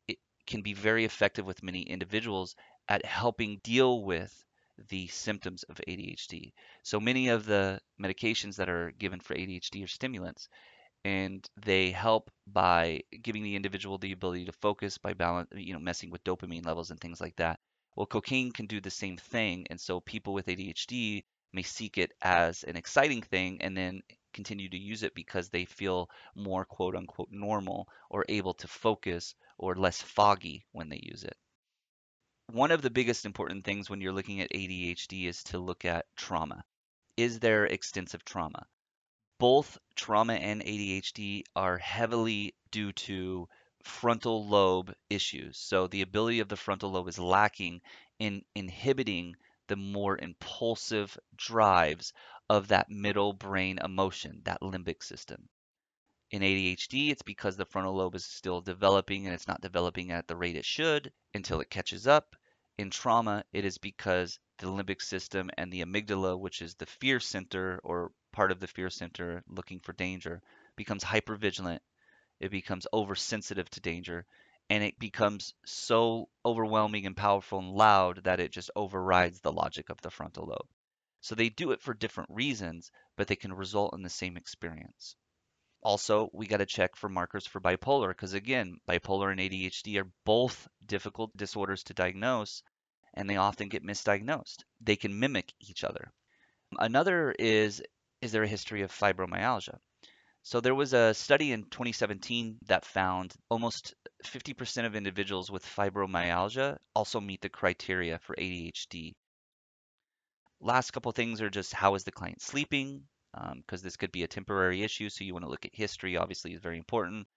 it 0.07 0.19
can 0.45 0.61
be 0.61 0.73
very 0.73 1.03
effective 1.03 1.47
with 1.47 1.63
many 1.63 1.81
individuals 1.81 2.55
at 2.87 3.03
helping 3.03 3.59
deal 3.63 4.03
with 4.03 4.43
the 4.89 5.07
symptoms 5.07 5.63
of 5.63 5.79
ADHD. 5.87 6.53
So 6.83 6.99
many 6.99 7.29
of 7.29 7.45
the 7.45 7.79
medications 8.01 8.55
that 8.57 8.69
are 8.69 8.91
given 8.91 9.19
for 9.19 9.35
ADHD 9.35 9.83
are 9.83 9.87
stimulants 9.87 10.49
and 11.05 11.49
they 11.65 11.91
help 11.91 12.29
by 12.47 13.01
giving 13.23 13.43
the 13.43 13.55
individual 13.55 13.97
the 13.97 14.11
ability 14.11 14.45
to 14.45 14.51
focus 14.51 14.97
by 14.97 15.13
balance, 15.13 15.49
you 15.55 15.73
know, 15.73 15.79
messing 15.79 16.09
with 16.09 16.23
dopamine 16.23 16.65
levels 16.65 16.91
and 16.91 16.99
things 16.99 17.21
like 17.21 17.35
that. 17.37 17.59
Well, 17.95 18.05
cocaine 18.05 18.51
can 18.51 18.67
do 18.67 18.81
the 18.81 18.91
same 18.91 19.17
thing, 19.17 19.67
and 19.69 19.79
so 19.79 20.01
people 20.01 20.33
with 20.33 20.47
ADHD 20.47 21.23
may 21.53 21.63
seek 21.63 21.97
it 21.97 22.11
as 22.21 22.63
an 22.63 22.75
exciting 22.75 23.21
thing 23.21 23.61
and 23.61 23.75
then 23.75 24.01
continue 24.33 24.69
to 24.69 24.77
use 24.77 25.03
it 25.03 25.15
because 25.15 25.49
they 25.49 25.65
feel 25.65 26.09
more 26.35 26.65
quote 26.65 26.95
unquote 26.95 27.31
normal 27.31 27.87
or 28.09 28.25
able 28.29 28.53
to 28.55 28.67
focus 28.67 29.33
or 29.57 29.75
less 29.75 30.01
foggy 30.01 30.65
when 30.73 30.89
they 30.89 30.99
use 31.01 31.23
it. 31.23 31.37
One 32.51 32.71
of 32.71 32.81
the 32.81 32.89
biggest 32.89 33.25
important 33.25 33.63
things 33.63 33.89
when 33.89 34.01
you're 34.01 34.11
looking 34.11 34.41
at 34.41 34.51
ADHD 34.51 35.27
is 35.27 35.43
to 35.45 35.59
look 35.59 35.85
at 35.85 36.05
trauma. 36.17 36.65
Is 37.15 37.39
there 37.39 37.65
extensive 37.65 38.25
trauma? 38.25 38.67
both 39.39 39.77
trauma 39.95 40.33
and 40.33 40.61
ADHD 40.63 41.43
are 41.55 41.77
heavily 41.77 42.55
due 42.71 42.91
to 42.93 43.47
frontal 43.83 44.47
lobe 44.47 44.93
issues. 45.09 45.57
So 45.57 45.87
the 45.87 46.01
ability 46.01 46.39
of 46.39 46.49
the 46.49 46.57
frontal 46.57 46.91
lobe 46.91 47.07
is 47.07 47.19
lacking 47.19 47.81
in 48.19 48.43
inhibiting 48.55 49.35
the 49.67 49.75
more 49.75 50.17
impulsive 50.17 51.17
drives 51.35 52.13
of 52.49 52.69
that 52.69 52.89
middle 52.89 53.33
brain 53.33 53.79
emotion, 53.83 54.41
that 54.45 54.61
limbic 54.61 55.03
system. 55.03 55.49
In 56.29 56.41
ADHD, 56.41 57.09
it's 57.09 57.21
because 57.21 57.55
the 57.55 57.65
frontal 57.65 57.95
lobe 57.95 58.13
is 58.13 58.25
still 58.25 58.59
developing 58.59 59.25
and 59.25 59.33
it's 59.33 59.47
not 59.47 59.61
developing 59.61 60.11
at 60.11 60.27
the 60.27 60.35
rate 60.35 60.57
it 60.57 60.65
should 60.65 61.13
until 61.33 61.61
it 61.61 61.69
catches 61.69 62.05
up. 62.05 62.35
In 62.77 62.89
trauma, 62.89 63.45
it 63.53 63.63
is 63.63 63.77
because 63.77 64.37
the 64.57 64.67
limbic 64.67 65.01
system 65.01 65.49
and 65.57 65.71
the 65.71 65.81
amygdala, 65.81 66.37
which 66.37 66.61
is 66.61 66.75
the 66.75 66.85
fear 66.85 67.21
center 67.21 67.79
or 67.81 68.11
part 68.33 68.51
of 68.51 68.59
the 68.59 68.67
fear 68.67 68.89
center 68.89 69.41
looking 69.47 69.79
for 69.79 69.93
danger, 69.93 70.41
becomes 70.75 71.01
hypervigilant. 71.01 71.79
It 72.41 72.51
becomes 72.51 72.87
oversensitive 72.91 73.69
to 73.69 73.79
danger. 73.79 74.25
And 74.69 74.83
it 74.83 74.99
becomes 74.99 75.53
so 75.65 76.27
overwhelming 76.45 77.05
and 77.05 77.15
powerful 77.15 77.59
and 77.59 77.71
loud 77.71 78.25
that 78.25 78.41
it 78.41 78.51
just 78.51 78.69
overrides 78.75 79.39
the 79.39 79.53
logic 79.53 79.89
of 79.89 80.01
the 80.01 80.11
frontal 80.11 80.47
lobe. 80.47 80.67
So 81.21 81.35
they 81.35 81.47
do 81.47 81.71
it 81.71 81.81
for 81.81 81.93
different 81.93 82.31
reasons, 82.31 82.91
but 83.15 83.27
they 83.29 83.37
can 83.37 83.53
result 83.53 83.93
in 83.93 84.01
the 84.01 84.09
same 84.09 84.35
experience. 84.35 85.15
Also, 85.81 86.29
we 86.33 86.47
got 86.47 86.57
to 86.57 86.65
check 86.65 86.95
for 86.95 87.09
markers 87.09 87.45
for 87.45 87.61
bipolar 87.61 88.09
because, 88.09 88.33
again, 88.33 88.77
bipolar 88.87 89.31
and 89.31 89.39
ADHD 89.39 90.01
are 90.01 90.11
both 90.25 90.67
difficult 90.85 91.35
disorders 91.37 91.83
to 91.83 91.93
diagnose 91.93 92.63
and 93.13 93.29
they 93.29 93.37
often 93.37 93.69
get 93.69 93.83
misdiagnosed. 93.83 94.63
They 94.81 94.95
can 94.95 95.19
mimic 95.19 95.53
each 95.59 95.83
other. 95.83 96.11
Another 96.77 97.31
is 97.31 97.81
is 98.21 98.31
there 98.31 98.43
a 98.43 98.47
history 98.47 98.81
of 98.81 98.91
fibromyalgia? 98.91 99.77
So 100.43 100.61
there 100.61 100.75
was 100.75 100.93
a 100.93 101.13
study 101.13 101.51
in 101.51 101.63
2017 101.63 102.59
that 102.67 102.85
found 102.85 103.33
almost 103.49 103.93
50% 104.23 104.85
of 104.85 104.95
individuals 104.95 105.51
with 105.51 105.65
fibromyalgia 105.65 106.77
also 106.95 107.19
meet 107.19 107.41
the 107.41 107.49
criteria 107.49 108.17
for 108.19 108.35
ADHD. 108.35 109.13
Last 110.59 110.91
couple 110.91 111.11
things 111.11 111.41
are 111.41 111.49
just 111.49 111.73
how 111.73 111.95
is 111.95 112.03
the 112.03 112.11
client 112.11 112.41
sleeping? 112.41 113.07
Because 113.57 113.81
um, 113.81 113.83
this 113.83 113.97
could 113.97 114.11
be 114.11 114.23
a 114.23 114.27
temporary 114.27 114.83
issue, 114.83 115.09
so 115.09 115.23
you 115.23 115.33
want 115.33 115.45
to 115.45 115.51
look 115.51 115.65
at 115.65 115.75
history, 115.75 116.17
obviously, 116.17 116.53
is 116.53 116.61
very 116.61 116.77
important. 116.77 117.27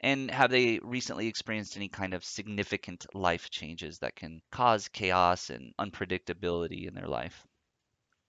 And 0.00 0.30
have 0.30 0.50
they 0.50 0.78
recently 0.78 1.26
experienced 1.26 1.76
any 1.76 1.88
kind 1.88 2.14
of 2.14 2.24
significant 2.24 3.06
life 3.14 3.50
changes 3.50 3.98
that 3.98 4.14
can 4.14 4.40
cause 4.52 4.88
chaos 4.88 5.50
and 5.50 5.74
unpredictability 5.76 6.86
in 6.86 6.94
their 6.94 7.08
life? 7.08 7.46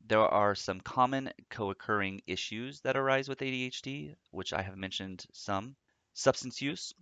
There 0.01 0.19
are 0.19 0.55
some 0.55 0.81
common 0.81 1.31
co-occurring 1.49 2.21
issues 2.25 2.81
that 2.81 2.97
arise 2.97 3.29
with 3.29 3.39
ADHD, 3.39 4.15
which 4.31 4.53
I 4.53 4.63
have 4.63 4.77
mentioned 4.77 5.25
some. 5.31 5.75
Substance 6.13 6.61
use. 6.61 6.93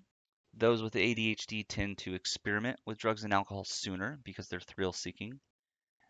Those 0.53 0.81
with 0.81 0.95
ADHD 0.95 1.65
tend 1.67 1.99
to 1.99 2.15
experiment 2.15 2.79
with 2.85 2.97
drugs 2.97 3.23
and 3.23 3.33
alcohol 3.33 3.63
sooner 3.63 4.19
because 4.23 4.49
they're 4.49 4.59
thrill 4.59 4.91
seeking. 4.91 5.39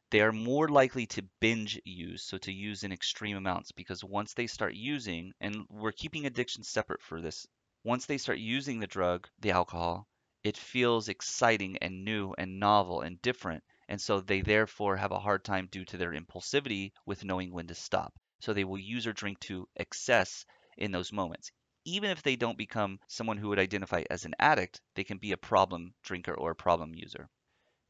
They 0.10 0.22
are 0.22 0.32
more 0.32 0.68
likely 0.68 1.06
to 1.08 1.22
binge 1.40 1.80
use, 1.86 2.24
so 2.24 2.38
to 2.40 2.52
use 2.52 2.84
in 2.84 2.92
extreme 2.92 3.38
amounts, 3.38 3.72
because 3.72 4.04
once 4.04 4.34
they 4.34 4.48
start 4.48 4.74
using, 4.74 5.34
and 5.40 5.66
we're 5.70 5.92
keeping 5.92 6.26
addiction 6.26 6.64
separate 6.64 7.02
for 7.02 7.22
this, 7.22 7.48
once 7.84 8.06
they 8.06 8.18
start 8.18 8.40
using 8.40 8.80
the 8.80 8.88
drug, 8.88 9.30
the 9.40 9.52
alcohol, 9.52 10.08
it 10.44 10.58
feels 10.58 11.08
exciting 11.10 11.78
and 11.78 12.04
new 12.04 12.34
and 12.38 12.60
novel 12.60 13.02
and 13.02 13.22
different 13.22 13.64
and 13.90 14.02
so 14.02 14.20
they 14.20 14.42
therefore 14.42 14.98
have 14.98 15.12
a 15.12 15.20
hard 15.20 15.44
time 15.44 15.68
due 15.68 15.86
to 15.86 15.98
their 15.98 16.12
impulsivity 16.12 16.92
with 17.06 17.24
knowing 17.24 17.52
when 17.52 17.68
to 17.68 17.76
stop. 17.76 18.14
So 18.40 18.54
they 18.54 18.66
will 18.66 18.78
use 18.78 19.08
or 19.08 19.14
drink 19.14 19.40
to 19.42 19.68
excess 19.76 20.46
in 20.78 20.92
those 20.92 21.14
moments. 21.14 21.52
Even 21.86 22.10
if 22.12 22.22
they 22.22 22.36
don't 22.36 22.58
become 22.58 23.00
someone 23.08 23.38
who 23.38 23.50
would 23.50 23.60
identify 23.60 24.04
as 24.10 24.26
an 24.26 24.36
addict, 24.40 24.82
they 24.96 25.04
can 25.06 25.18
be 25.18 25.32
a 25.32 25.38
problem 25.38 25.94
drinker 26.04 26.34
or 26.34 26.52
a 26.52 26.56
problem 26.56 26.94
user. 26.94 27.30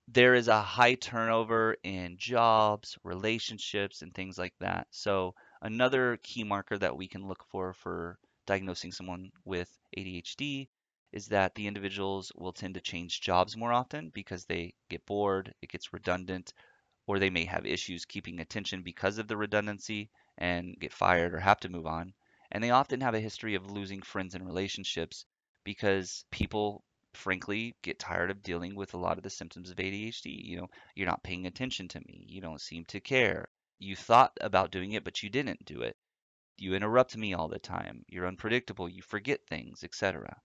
There 0.09 0.33
is 0.35 0.49
a 0.49 0.61
high 0.61 0.95
turnover 0.95 1.77
in 1.83 2.17
jobs, 2.17 2.97
relationships, 3.03 4.01
and 4.01 4.13
things 4.13 4.37
like 4.37 4.53
that. 4.59 4.87
So 4.91 5.35
another 5.61 6.17
key 6.17 6.43
marker 6.43 6.77
that 6.77 6.97
we 6.97 7.07
can 7.07 7.27
look 7.27 7.45
for 7.45 7.73
for 7.73 8.19
diagnosing 8.45 8.91
someone 8.91 9.31
with 9.45 9.69
ADHD 9.95 10.67
is 11.13 11.27
that 11.27 11.55
the 11.55 11.67
individuals 11.67 12.33
will 12.35 12.51
tend 12.51 12.73
to 12.73 12.81
change 12.81 13.21
jobs 13.21 13.55
more 13.55 13.71
often 13.71 14.09
because 14.09 14.45
they 14.45 14.73
get 14.89 15.05
bored, 15.05 15.53
it 15.61 15.69
gets 15.69 15.93
redundant, 15.93 16.53
or 17.07 17.19
they 17.19 17.29
may 17.29 17.45
have 17.45 17.65
issues 17.65 18.05
keeping 18.05 18.39
attention 18.39 18.83
because 18.83 19.17
of 19.17 19.27
the 19.27 19.37
redundancy 19.37 20.09
and 20.37 20.79
get 20.79 20.93
fired 20.93 21.33
or 21.33 21.39
have 21.39 21.59
to 21.61 21.69
move 21.69 21.87
on. 21.87 22.13
And 22.51 22.63
they 22.63 22.71
often 22.71 23.01
have 23.01 23.15
a 23.15 23.19
history 23.19 23.55
of 23.55 23.71
losing 23.71 24.01
friends 24.01 24.35
and 24.35 24.45
relationships 24.45 25.25
because 25.63 26.25
people 26.31 26.83
frankly 27.17 27.75
get 27.81 28.00
tired 28.00 28.31
of 28.31 28.43
dealing 28.43 28.75
with 28.75 28.93
a 28.93 28.97
lot 28.97 29.17
of 29.17 29.24
the 29.24 29.29
symptoms 29.29 29.69
of 29.69 29.77
ADHD. 29.77 30.45
You 30.45 30.57
know, 30.57 30.67
you're 30.95 31.07
not 31.07 31.24
paying 31.24 31.45
attention 31.45 31.88
to 31.89 32.00
me. 32.00 32.25
You 32.27 32.39
don't 32.41 32.62
seem 32.62 32.86
to 32.86 33.01
care. 33.01 33.50
You 33.79 33.95
thought 33.95 34.38
about 34.39 34.71
doing 34.71 34.93
it, 34.93 35.03
but 35.03 35.21
you 35.24 35.29
didn't 35.29 35.65
do 35.65 35.81
it. 35.81 35.97
You 36.57 36.74
interrupt 36.74 37.17
me 37.17 37.33
all 37.33 37.47
the 37.47 37.59
time. 37.59 38.05
You're 38.07 38.27
unpredictable. 38.27 38.89
You 38.89 39.01
forget 39.01 39.45
things, 39.47 39.83
etc. 39.83 40.41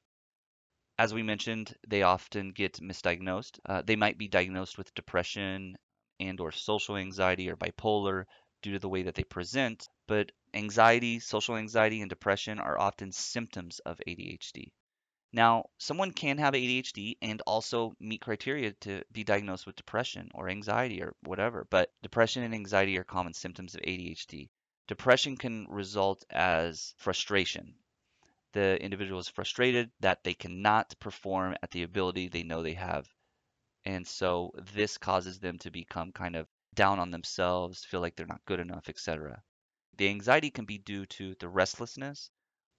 As 0.98 1.14
we 1.14 1.22
mentioned, 1.22 1.74
they 1.86 2.02
often 2.02 2.52
get 2.52 2.80
misdiagnosed. 2.80 3.58
Uh, 3.64 3.82
they 3.82 3.96
might 3.96 4.18
be 4.18 4.28
diagnosed 4.28 4.76
with 4.76 4.94
depression 4.94 5.76
and 6.20 6.40
or 6.40 6.52
social 6.52 6.96
anxiety 6.96 7.50
or 7.50 7.56
bipolar 7.56 8.24
due 8.62 8.72
to 8.72 8.78
the 8.78 8.88
way 8.88 9.02
that 9.02 9.14
they 9.14 9.24
present, 9.24 9.88
but 10.06 10.30
anxiety, 10.54 11.18
social 11.18 11.56
anxiety, 11.56 12.00
and 12.00 12.10
depression 12.10 12.58
are 12.58 12.78
often 12.78 13.10
symptoms 13.10 13.80
of 13.80 14.00
ADHD. 14.06 14.72
Now, 15.34 15.70
someone 15.78 16.12
can 16.12 16.36
have 16.36 16.52
ADHD 16.52 17.16
and 17.22 17.40
also 17.46 17.96
meet 17.98 18.20
criteria 18.20 18.72
to 18.80 19.02
be 19.10 19.24
diagnosed 19.24 19.66
with 19.66 19.76
depression 19.76 20.30
or 20.34 20.50
anxiety 20.50 21.02
or 21.02 21.14
whatever, 21.22 21.66
but 21.70 21.90
depression 22.02 22.42
and 22.42 22.52
anxiety 22.54 22.98
are 22.98 23.04
common 23.04 23.32
symptoms 23.32 23.74
of 23.74 23.80
ADHD. 23.80 24.50
Depression 24.88 25.38
can 25.38 25.66
result 25.70 26.22
as 26.28 26.94
frustration. 26.98 27.74
The 28.52 28.78
individual 28.82 29.20
is 29.20 29.28
frustrated 29.28 29.90
that 30.00 30.22
they 30.22 30.34
cannot 30.34 30.98
perform 31.00 31.56
at 31.62 31.70
the 31.70 31.84
ability 31.84 32.28
they 32.28 32.42
know 32.42 32.62
they 32.62 32.74
have. 32.74 33.08
And 33.86 34.06
so 34.06 34.52
this 34.74 34.98
causes 34.98 35.40
them 35.40 35.58
to 35.60 35.70
become 35.70 36.12
kind 36.12 36.36
of 36.36 36.46
down 36.74 36.98
on 36.98 37.10
themselves, 37.10 37.86
feel 37.86 38.00
like 38.00 38.16
they're 38.16 38.26
not 38.26 38.44
good 38.44 38.60
enough, 38.60 38.90
etc. 38.90 39.42
The 39.96 40.10
anxiety 40.10 40.50
can 40.50 40.66
be 40.66 40.76
due 40.76 41.06
to 41.06 41.34
the 41.36 41.48
restlessness 41.48 42.30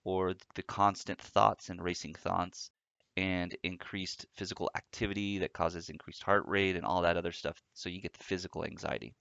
or 0.04 0.34
the 0.56 0.64
constant 0.64 1.20
thoughts 1.20 1.70
and 1.70 1.82
racing 1.82 2.14
thoughts 2.14 2.70
and 3.16 3.56
increased 3.64 4.26
physical 4.36 4.70
activity 4.76 5.40
that 5.40 5.54
causes 5.54 5.90
increased 5.90 6.24
heart 6.24 6.48
rate 6.48 6.76
and 6.76 6.86
all 6.86 7.02
that 7.02 7.18
other 7.18 7.32
stuff. 7.32 7.62
So 7.74 7.90
you 7.90 8.02
get 8.02 8.14
the 8.14 8.24
physical 8.24 8.66
anxiety. 8.66 9.14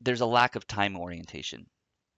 There's 0.00 0.22
a 0.22 0.26
lack 0.26 0.56
of 0.56 0.66
time 0.66 0.96
orientation. 0.96 1.66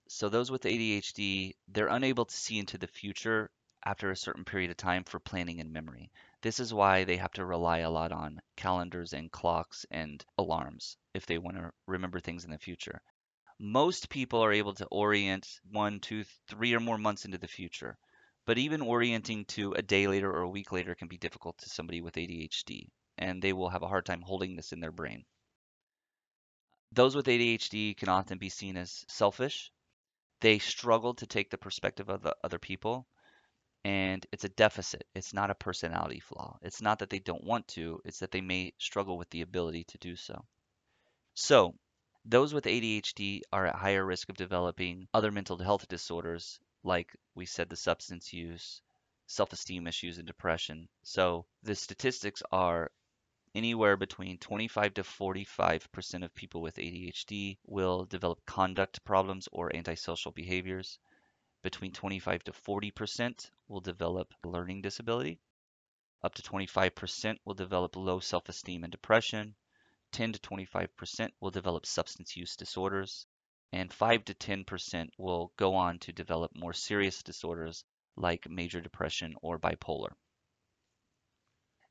So 0.09 0.29
those 0.29 0.51
with 0.51 0.63
ADHD, 0.63 1.55
they're 1.69 1.89
unable 1.89 2.25
to 2.25 2.37
see 2.37 2.59
into 2.59 2.79
the 2.79 2.87
future 2.87 3.51
after 3.85 4.11
a 4.11 4.17
certain 4.17 4.45
period 4.45 4.71
of 4.71 4.77
time 4.77 5.05
for 5.05 5.21
planning 5.21 5.61
and 5.61 5.73
memory. 5.73 6.11
This 6.43 6.61
is 6.61 6.75
why 6.75 7.05
they 7.05 7.17
have 7.17 7.33
to 7.33 7.45
rely 7.45 7.79
a 7.79 7.91
lot 7.91 8.13
on 8.13 8.41
calendars 8.57 9.13
and 9.13 9.31
clocks 9.31 9.85
and 9.91 10.25
alarms 10.37 10.97
if 11.15 11.27
they 11.27 11.39
want 11.39 11.57
to 11.57 11.73
remember 11.87 12.21
things 12.21 12.45
in 12.45 12.51
the 12.51 12.59
future 12.59 13.03
most 13.59 14.09
people 14.09 14.45
are 14.45 14.53
able 14.53 14.75
to 14.75 14.87
orient 14.87 15.61
one, 15.71 16.00
two, 16.00 16.25
three 16.49 16.75
or 16.75 16.81
more 16.81 16.99
months 16.99 17.25
into 17.25 17.38
the 17.38 17.49
future. 17.49 17.99
But 18.47 18.59
even 18.59 18.81
orienting 18.81 19.45
to 19.47 19.73
a 19.73 19.83
day 19.83 20.07
later 20.07 20.31
or 20.31 20.43
a 20.43 20.49
week 20.49 20.73
later 20.73 20.95
can 20.95 21.09
be 21.09 21.19
difficult 21.19 21.59
to 21.59 21.69
somebody 21.69 22.00
with 22.00 22.15
ADHD, 22.15 22.88
and 23.19 23.43
they 23.43 23.53
will 23.53 23.69
have 23.69 23.83
a 23.83 23.88
hard 23.88 24.07
time 24.07 24.23
holding 24.23 24.57
this 24.57 24.73
in 24.73 24.81
their 24.81 24.93
brain. 24.93 25.25
Those 26.93 27.15
with 27.15 27.27
ADHD 27.27 27.97
can 27.97 28.09
often 28.09 28.38
be 28.38 28.49
seen 28.49 28.77
as 28.77 29.05
selfish. 29.09 29.71
They 30.41 30.59
struggle 30.59 31.15
to 31.15 31.27
take 31.27 31.50
the 31.50 31.59
perspective 31.59 32.09
of 32.09 32.23
the 32.23 32.37
other 32.43 32.59
people, 32.59 33.07
and 33.85 34.25
it's 34.33 34.45
a 34.45 34.49
deficit. 34.49 35.07
It's 35.15 35.35
not 35.35 35.50
a 35.50 35.55
personality 35.55 36.21
flaw. 36.21 36.59
It's 36.62 36.81
not 36.81 37.00
that 37.00 37.11
they 37.11 37.19
don't 37.19 37.45
want 37.45 37.69
to, 37.69 38.00
it's 38.05 38.21
that 38.21 38.31
they 38.31 38.41
may 38.41 38.73
struggle 38.79 39.19
with 39.19 39.29
the 39.31 39.43
ability 39.43 39.85
to 39.85 39.99
do 39.99 40.17
so. 40.17 40.47
So, 41.35 41.75
those 42.31 42.53
with 42.53 42.65
ADHD 42.65 43.41
are 43.55 43.65
at 43.65 43.77
higher 43.77 44.05
risk 44.05 44.29
of 44.29 44.37
developing 44.37 45.09
other 45.15 45.33
mental 45.33 45.57
health 45.57 45.89
disorders, 45.89 46.61
like 46.83 47.17
we 47.35 47.47
said, 47.47 47.71
the 47.71 47.77
substance 47.77 48.35
use, 48.35 48.83
self 49.27 49.51
esteem 49.55 49.87
issues, 49.87 50.19
and 50.19 50.27
depression. 50.27 50.91
So 51.03 51.47
the 51.62 51.75
statistics 51.75 52.43
are 52.53 52.93
anywhere 53.55 53.97
between 53.97 54.37
25 54.37 54.93
to 54.95 55.03
45% 55.03 56.23
of 56.23 56.35
people 56.35 56.61
with 56.61 56.77
ADHD 56.77 57.57
will 57.64 58.05
develop 58.05 58.45
conduct 58.45 59.03
problems 59.05 59.49
or 59.51 59.75
antisocial 59.75 60.33
behaviors. 60.33 60.99
Between 61.62 61.93
25 61.93 62.45
to 62.45 62.53
40% 62.53 63.51
will 63.69 63.81
develop 63.81 64.35
learning 64.45 64.83
disability. 64.83 65.41
Up 66.23 66.35
to 66.35 66.43
25% 66.43 67.38
will 67.47 67.55
develop 67.55 67.97
low 67.97 68.21
self 68.21 68.51
esteem 68.51 68.85
and 68.85 68.91
depression. 68.91 69.55
10 70.12 70.33
to 70.33 70.40
25% 70.40 71.31
will 71.40 71.51
develop 71.51 71.87
substance 71.87 72.37
use 72.37 72.57
disorders, 72.57 73.27
and 73.73 73.92
5 73.92 74.25
to 74.25 74.35
10% 74.35 75.09
will 75.18 75.53
go 75.57 75.75
on 75.75 75.99
to 76.01 76.12
develop 76.12 76.53
more 76.55 76.73
serious 76.73 77.23
disorders 77.23 77.85
like 78.16 78.49
major 78.49 78.81
depression 78.81 79.35
or 79.42 79.59
bipolar. 79.59 80.11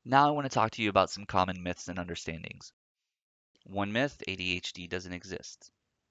Now 0.04 0.28
I 0.28 0.30
want 0.30 0.46
to 0.46 0.54
talk 0.54 0.72
to 0.72 0.82
you 0.82 0.90
about 0.90 1.10
some 1.10 1.26
common 1.26 1.62
myths 1.62 1.88
and 1.88 1.98
understandings. 1.98 2.72
One 3.64 3.92
myth, 3.92 4.22
ADHD 4.26 4.88
doesn't 4.88 5.12
exist. 5.12 5.70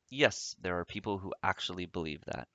Yes, 0.10 0.56
there 0.62 0.80
are 0.80 0.86
people 0.86 1.18
who 1.18 1.34
actually 1.44 1.86
believe 1.86 2.24
that. 2.26 2.48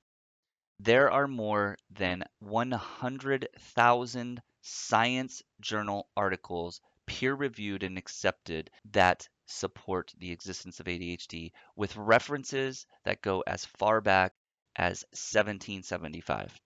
There 0.78 1.10
are 1.10 1.28
more 1.28 1.76
than 1.90 2.24
100,000 2.38 4.42
science 4.62 5.42
journal 5.60 6.08
articles 6.16 6.80
peer 7.06 7.34
reviewed 7.34 7.82
and 7.82 7.98
accepted 7.98 8.70
that 8.92 9.28
support 9.52 10.12
the 10.18 10.32
existence 10.32 10.80
of 10.80 10.86
ADHD 10.86 11.52
with 11.76 11.96
references 11.96 12.86
that 13.04 13.22
go 13.22 13.42
as 13.46 13.64
far 13.64 14.00
back 14.00 14.34
as 14.76 15.04
1775. 15.12 16.60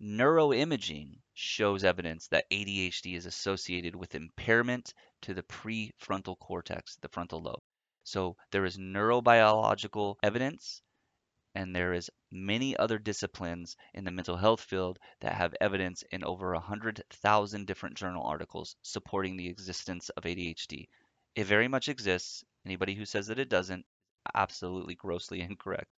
Neuroimaging 0.00 1.20
shows 1.34 1.84
evidence 1.84 2.28
that 2.28 2.50
ADHD 2.50 3.16
is 3.16 3.26
associated 3.26 3.94
with 3.94 4.14
impairment 4.14 4.94
to 5.22 5.34
the 5.34 5.42
prefrontal 5.42 6.38
cortex, 6.38 6.96
the 6.96 7.08
frontal 7.08 7.40
lobe. 7.40 7.62
So 8.04 8.36
there 8.50 8.64
is 8.64 8.78
neurobiological 8.78 10.16
evidence 10.22 10.82
and 11.54 11.76
there 11.76 11.92
is 11.92 12.10
many 12.30 12.76
other 12.76 12.98
disciplines 12.98 13.76
in 13.92 14.04
the 14.04 14.10
mental 14.10 14.36
health 14.36 14.62
field 14.62 14.98
that 15.20 15.34
have 15.34 15.54
evidence 15.60 16.02
in 16.10 16.24
over 16.24 16.52
100,000 16.52 17.66
different 17.66 17.96
journal 17.96 18.24
articles 18.24 18.74
supporting 18.82 19.36
the 19.36 19.48
existence 19.48 20.08
of 20.10 20.24
ADHD. 20.24 20.88
It 21.34 21.44
very 21.44 21.66
much 21.66 21.88
exists. 21.88 22.44
Anybody 22.66 22.94
who 22.94 23.06
says 23.06 23.28
that 23.28 23.38
it 23.38 23.48
doesn't, 23.48 23.86
absolutely 24.34 24.94
grossly 24.94 25.40
incorrect. 25.48 25.90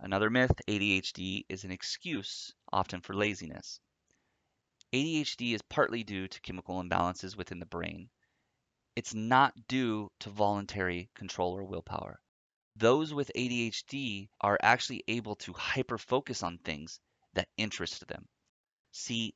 Another 0.00 0.30
myth, 0.30 0.52
ADHD 0.66 1.44
is 1.48 1.64
an 1.64 1.70
excuse, 1.70 2.54
often 2.72 3.00
for 3.00 3.14
laziness. 3.14 3.78
ADHD 4.92 5.54
is 5.54 5.62
partly 5.62 6.02
due 6.02 6.28
to 6.28 6.40
chemical 6.40 6.82
imbalances 6.82 7.36
within 7.36 7.58
the 7.58 7.66
brain. 7.66 8.08
It's 8.96 9.12
not 9.12 9.66
due 9.68 10.10
to 10.20 10.30
voluntary 10.30 11.10
control 11.14 11.52
or 11.52 11.64
willpower. 11.64 12.20
Those 12.76 13.12
with 13.12 13.30
ADHD 13.36 14.28
are 14.40 14.58
actually 14.62 15.04
able 15.08 15.36
to 15.36 15.52
hyper 15.52 15.98
focus 15.98 16.42
on 16.42 16.58
things 16.58 17.00
that 17.34 17.48
interest 17.56 18.06
them. 18.06 18.28
See, 18.92 19.34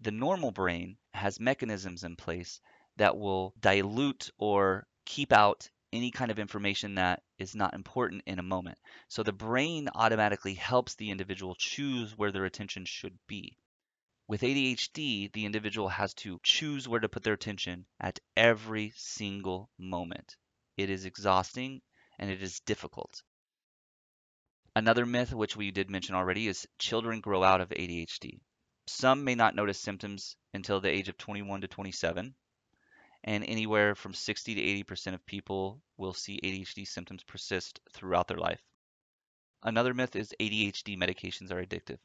the 0.00 0.12
normal 0.12 0.52
brain 0.52 0.98
has 1.14 1.40
mechanisms 1.40 2.04
in 2.04 2.16
place 2.16 2.60
that 2.98 3.16
will 3.16 3.54
dilute 3.58 4.30
or 4.38 4.86
keep 5.04 5.32
out 5.32 5.68
any 5.92 6.10
kind 6.10 6.30
of 6.30 6.38
information 6.38 6.96
that 6.96 7.22
is 7.38 7.54
not 7.54 7.74
important 7.74 8.22
in 8.26 8.38
a 8.38 8.42
moment. 8.42 8.78
So 9.08 9.22
the 9.22 9.32
brain 9.32 9.88
automatically 9.94 10.54
helps 10.54 10.94
the 10.94 11.10
individual 11.10 11.54
choose 11.54 12.16
where 12.16 12.30
their 12.30 12.44
attention 12.44 12.84
should 12.84 13.18
be. 13.26 13.56
With 14.26 14.42
ADHD, 14.42 15.32
the 15.32 15.46
individual 15.46 15.88
has 15.88 16.12
to 16.14 16.38
choose 16.42 16.86
where 16.86 17.00
to 17.00 17.08
put 17.08 17.22
their 17.22 17.32
attention 17.32 17.86
at 17.98 18.20
every 18.36 18.92
single 18.94 19.70
moment. 19.78 20.36
It 20.76 20.90
is 20.90 21.06
exhausting 21.06 21.80
and 22.18 22.30
it 22.30 22.42
is 22.42 22.60
difficult. 22.60 23.22
Another 24.76 25.06
myth, 25.06 25.32
which 25.32 25.56
we 25.56 25.70
did 25.70 25.88
mention 25.88 26.14
already, 26.14 26.46
is 26.46 26.68
children 26.78 27.20
grow 27.20 27.42
out 27.42 27.62
of 27.62 27.70
ADHD. 27.70 28.40
Some 28.86 29.24
may 29.24 29.34
not 29.34 29.54
notice 29.54 29.80
symptoms 29.80 30.36
until 30.52 30.80
the 30.80 30.90
age 30.90 31.08
of 31.08 31.16
21 31.16 31.62
to 31.62 31.68
27, 31.68 32.34
and 33.24 33.44
anywhere 33.44 33.94
from 33.94 34.14
60 34.14 34.54
to 34.54 34.84
80% 34.84 35.14
of 35.14 35.26
people 35.26 35.82
will 35.96 36.14
see 36.14 36.40
ADHD 36.42 36.86
symptoms 36.86 37.24
persist 37.24 37.80
throughout 37.92 38.28
their 38.28 38.38
life. 38.38 38.60
Another 39.62 39.92
myth 39.92 40.14
is 40.14 40.34
ADHD 40.40 40.96
medications 40.96 41.50
are 41.50 41.64
addictive. 41.64 41.98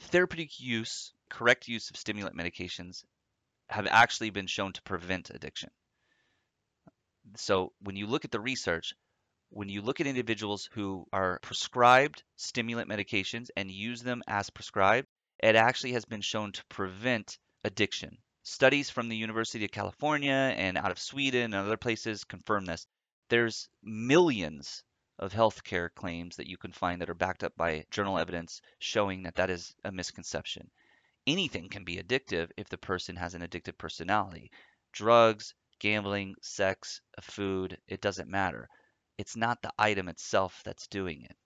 Therapeutic 0.00 0.58
use, 0.58 1.12
correct 1.28 1.68
use 1.68 1.90
of 1.90 1.96
stimulant 1.96 2.36
medications 2.36 3.04
have 3.68 3.86
actually 3.86 4.30
been 4.30 4.46
shown 4.46 4.72
to 4.72 4.82
prevent 4.82 5.30
addiction. 5.30 5.70
So 7.36 7.72
when 7.80 7.96
you 7.96 8.06
look 8.06 8.24
at 8.24 8.30
the 8.30 8.40
research, 8.40 8.94
when 9.50 9.68
you 9.68 9.82
look 9.82 10.00
at 10.00 10.06
individuals 10.06 10.68
who 10.72 11.06
are 11.12 11.38
prescribed 11.40 12.22
stimulant 12.36 12.88
medications 12.88 13.50
and 13.56 13.70
use 13.70 14.02
them 14.02 14.22
as 14.26 14.50
prescribed, 14.50 15.08
it 15.42 15.56
actually 15.56 15.92
has 15.92 16.04
been 16.04 16.20
shown 16.22 16.52
to 16.52 16.64
prevent 16.66 17.38
addiction. 17.62 18.18
Studies 18.46 18.90
from 18.90 19.08
the 19.08 19.16
University 19.16 19.64
of 19.64 19.70
California 19.70 20.54
and 20.54 20.76
out 20.76 20.90
of 20.90 20.98
Sweden 20.98 21.54
and 21.54 21.66
other 21.66 21.78
places 21.78 22.24
confirm 22.24 22.66
this. 22.66 22.86
There's 23.30 23.70
millions 23.82 24.84
of 25.18 25.32
healthcare 25.32 25.88
claims 25.94 26.36
that 26.36 26.46
you 26.46 26.58
can 26.58 26.70
find 26.70 27.00
that 27.00 27.08
are 27.08 27.14
backed 27.14 27.42
up 27.42 27.56
by 27.56 27.86
journal 27.90 28.18
evidence 28.18 28.60
showing 28.78 29.22
that 29.22 29.36
that 29.36 29.48
is 29.48 29.74
a 29.82 29.90
misconception. 29.90 30.70
Anything 31.26 31.70
can 31.70 31.84
be 31.84 31.96
addictive 31.96 32.50
if 32.58 32.68
the 32.68 32.76
person 32.76 33.16
has 33.16 33.34
an 33.34 33.40
addictive 33.40 33.78
personality. 33.78 34.50
Drugs, 34.92 35.54
gambling, 35.78 36.34
sex, 36.42 37.00
food, 37.22 37.78
it 37.88 38.02
doesn't 38.02 38.28
matter. 38.28 38.68
It's 39.16 39.36
not 39.36 39.62
the 39.62 39.72
item 39.78 40.06
itself 40.10 40.60
that's 40.66 40.86
doing 40.88 41.22
it. 41.22 41.36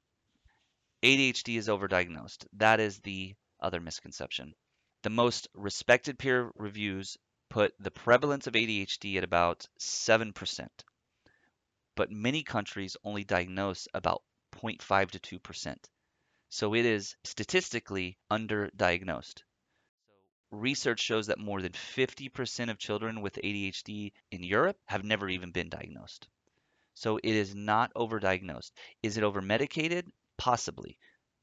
ADHD 1.05 1.59
is 1.59 1.69
overdiagnosed. 1.69 2.49
That 2.55 2.81
is 2.81 2.99
the 2.99 3.37
other 3.61 3.79
misconception. 3.79 4.57
The 5.03 5.11
most 5.11 5.47
respected 5.55 6.19
peer 6.19 6.51
reviews 6.57 7.17
put 7.51 7.73
the 7.79 7.91
prevalence 7.91 8.49
of 8.49 8.55
ADHD 8.55 9.17
at 9.17 9.23
about 9.23 9.69
7%, 9.79 10.69
but 11.95 12.11
many 12.11 12.43
countries 12.43 12.97
only 13.05 13.23
diagnose 13.23 13.87
about 13.95 14.25
0.5 14.57 15.11
to 15.13 15.39
2%. 15.39 15.77
So 16.49 16.75
it 16.75 16.85
is 16.85 17.15
statistically 17.23 18.19
underdiagnosed. 18.29 19.43
Research 20.51 21.01
shows 21.01 21.29
that 21.29 21.39
more 21.39 21.63
than 21.63 21.73
50% 21.73 22.69
of 22.69 22.79
children 22.79 23.21
with 23.21 23.35
ADHD 23.37 24.13
in 24.33 24.43
Europe 24.43 24.79
have 24.87 25.05
never 25.05 25.29
even 25.29 25.53
been 25.53 25.69
diagnosed. 25.69 26.27
So 26.95 27.19
it 27.19 27.35
is 27.37 27.55
not 27.55 27.95
overdiagnosed. 27.95 28.73
Is 29.03 29.17
it 29.17 29.23
overmedicated? 29.23 30.11
Possibly, 30.39 30.99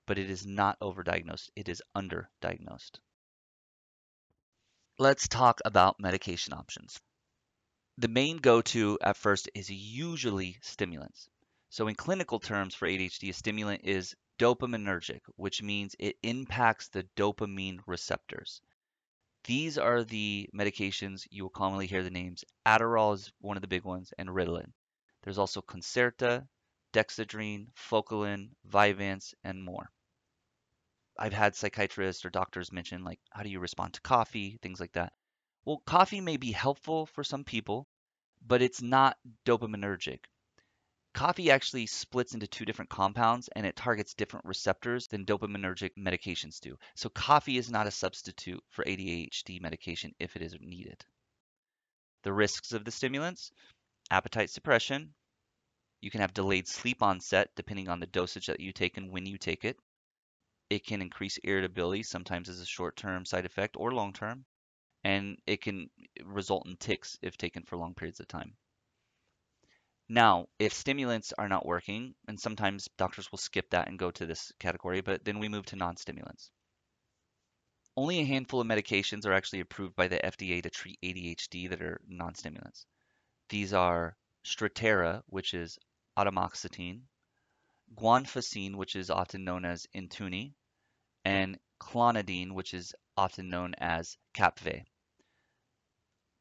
but 0.05 0.17
it 0.17 0.29
is 0.29 0.45
not 0.45 0.77
overdiagnosed. 0.81 1.51
It 1.55 1.69
is 1.69 1.81
underdiagnosed. 1.95 2.99
Let's 4.97 5.27
talk 5.27 5.59
about 5.65 5.99
medication 5.99 6.53
options. 6.53 7.01
The 7.97 8.07
main 8.07 8.37
go-to 8.37 8.97
at 9.01 9.17
first 9.17 9.49
is 9.53 9.69
usually 9.69 10.57
stimulants. 10.61 11.27
So 11.69 11.89
in 11.89 11.95
clinical 11.95 12.39
terms 12.39 12.75
for 12.75 12.87
ADHD, 12.87 13.29
a 13.29 13.33
stimulant 13.33 13.81
is 13.83 14.15
dopaminergic, 14.39 15.19
which 15.35 15.61
means 15.61 15.97
it 15.99 16.15
impacts 16.23 16.87
the 16.87 17.03
dopamine 17.17 17.79
receptors. 17.85 18.61
These 19.43 19.77
are 19.77 20.05
the 20.05 20.49
medications 20.55 21.27
you 21.29 21.43
will 21.43 21.49
commonly 21.49 21.87
hear 21.87 22.01
the 22.01 22.09
names. 22.09 22.45
Adderall 22.65 23.15
is 23.15 23.33
one 23.41 23.57
of 23.57 23.61
the 23.61 23.67
big 23.67 23.83
ones, 23.83 24.13
and 24.17 24.29
Ritalin. 24.29 24.71
There's 25.23 25.37
also 25.37 25.61
Concerta, 25.61 26.47
Dexedrine, 26.93 27.67
Focalin, 27.73 28.51
Vyvanse, 28.69 29.33
and 29.43 29.61
more. 29.61 29.91
I've 31.17 31.33
had 31.33 31.55
psychiatrists 31.55 32.25
or 32.25 32.29
doctors 32.29 32.71
mention 32.71 33.03
like 33.03 33.19
how 33.29 33.43
do 33.43 33.49
you 33.49 33.59
respond 33.59 33.93
to 33.93 34.01
coffee, 34.01 34.59
things 34.61 34.79
like 34.79 34.93
that. 34.93 35.13
Well, 35.63 35.81
coffee 35.85 36.21
may 36.21 36.37
be 36.37 36.51
helpful 36.51 37.05
for 37.07 37.23
some 37.23 37.43
people, 37.43 37.87
but 38.45 38.61
it's 38.61 38.81
not 38.81 39.17
dopaminergic. 39.45 40.19
Coffee 41.13 41.49
actually 41.49 41.87
splits 41.87 42.33
into 42.33 42.45
two 42.45 42.65
different 42.65 42.89
compounds 42.89 43.47
and 43.55 43.65
it 43.65 43.77
targets 43.77 44.13
different 44.13 44.45
receptors 44.45 45.07
than 45.07 45.25
dopaminergic 45.25 45.91
medications 45.97 46.59
do. 46.59 46.77
So 46.95 47.07
coffee 47.07 47.57
is 47.57 47.71
not 47.71 47.87
a 47.87 47.91
substitute 47.91 48.61
for 48.69 48.83
ADHD 48.83 49.61
medication 49.61 50.13
if 50.19 50.35
it 50.35 50.41
is 50.41 50.57
needed. 50.59 51.05
The 52.23 52.33
risks 52.33 52.73
of 52.73 52.83
the 52.83 52.91
stimulants, 52.91 53.51
appetite 54.11 54.49
suppression. 54.49 55.13
You 56.01 56.11
can 56.11 56.19
have 56.19 56.33
delayed 56.33 56.67
sleep 56.67 57.01
onset 57.01 57.49
depending 57.55 57.87
on 57.87 58.01
the 58.01 58.07
dosage 58.07 58.47
that 58.47 58.59
you 58.59 58.73
take 58.73 58.97
and 58.97 59.09
when 59.09 59.25
you 59.25 59.37
take 59.37 59.63
it. 59.63 59.79
It 60.69 60.85
can 60.85 61.01
increase 61.01 61.37
irritability, 61.37 62.03
sometimes 62.03 62.49
as 62.49 62.59
a 62.59 62.65
short-term 62.65 63.25
side 63.25 63.45
effect 63.45 63.75
or 63.77 63.93
long-term, 63.93 64.45
and 65.03 65.37
it 65.45 65.61
can 65.61 65.89
result 66.23 66.67
in 66.67 66.77
tics 66.77 67.17
if 67.21 67.37
taken 67.37 67.63
for 67.63 67.77
long 67.77 67.93
periods 67.93 68.19
of 68.19 68.27
time. 68.27 68.55
Now, 70.09 70.49
if 70.59 70.73
stimulants 70.73 71.33
are 71.33 71.49
not 71.49 71.65
working, 71.65 72.15
and 72.27 72.39
sometimes 72.39 72.89
doctors 72.97 73.31
will 73.31 73.39
skip 73.39 73.69
that 73.71 73.87
and 73.87 73.97
go 73.97 74.11
to 74.11 74.25
this 74.25 74.51
category, 74.59 75.01
but 75.01 75.25
then 75.25 75.39
we 75.39 75.49
move 75.49 75.65
to 75.67 75.75
non-stimulants. 75.75 76.51
Only 77.97 78.19
a 78.19 78.25
handful 78.25 78.61
of 78.61 78.67
medications 78.67 79.25
are 79.25 79.33
actually 79.33 79.61
approved 79.61 79.95
by 79.95 80.07
the 80.07 80.17
FDA 80.17 80.61
to 80.61 80.69
treat 80.69 80.99
ADHD 81.01 81.69
that 81.69 81.81
are 81.81 82.01
non-stimulants. 82.07 82.85
These 83.49 83.73
are 83.73 84.17
Strattera, 84.43 85.23
which 85.27 85.53
is 85.53 85.79
atomoxetine, 86.17 87.01
guanfacine, 87.93 88.75
which 88.75 88.95
is 88.95 89.09
often 89.09 89.43
known 89.43 89.65
as 89.65 89.87
Intuniv, 89.95 90.53
and 91.23 91.57
clonidine, 91.79 92.53
which 92.53 92.73
is 92.73 92.93
often 93.17 93.49
known 93.49 93.73
as 93.77 94.17
Kapvay. 94.33 94.83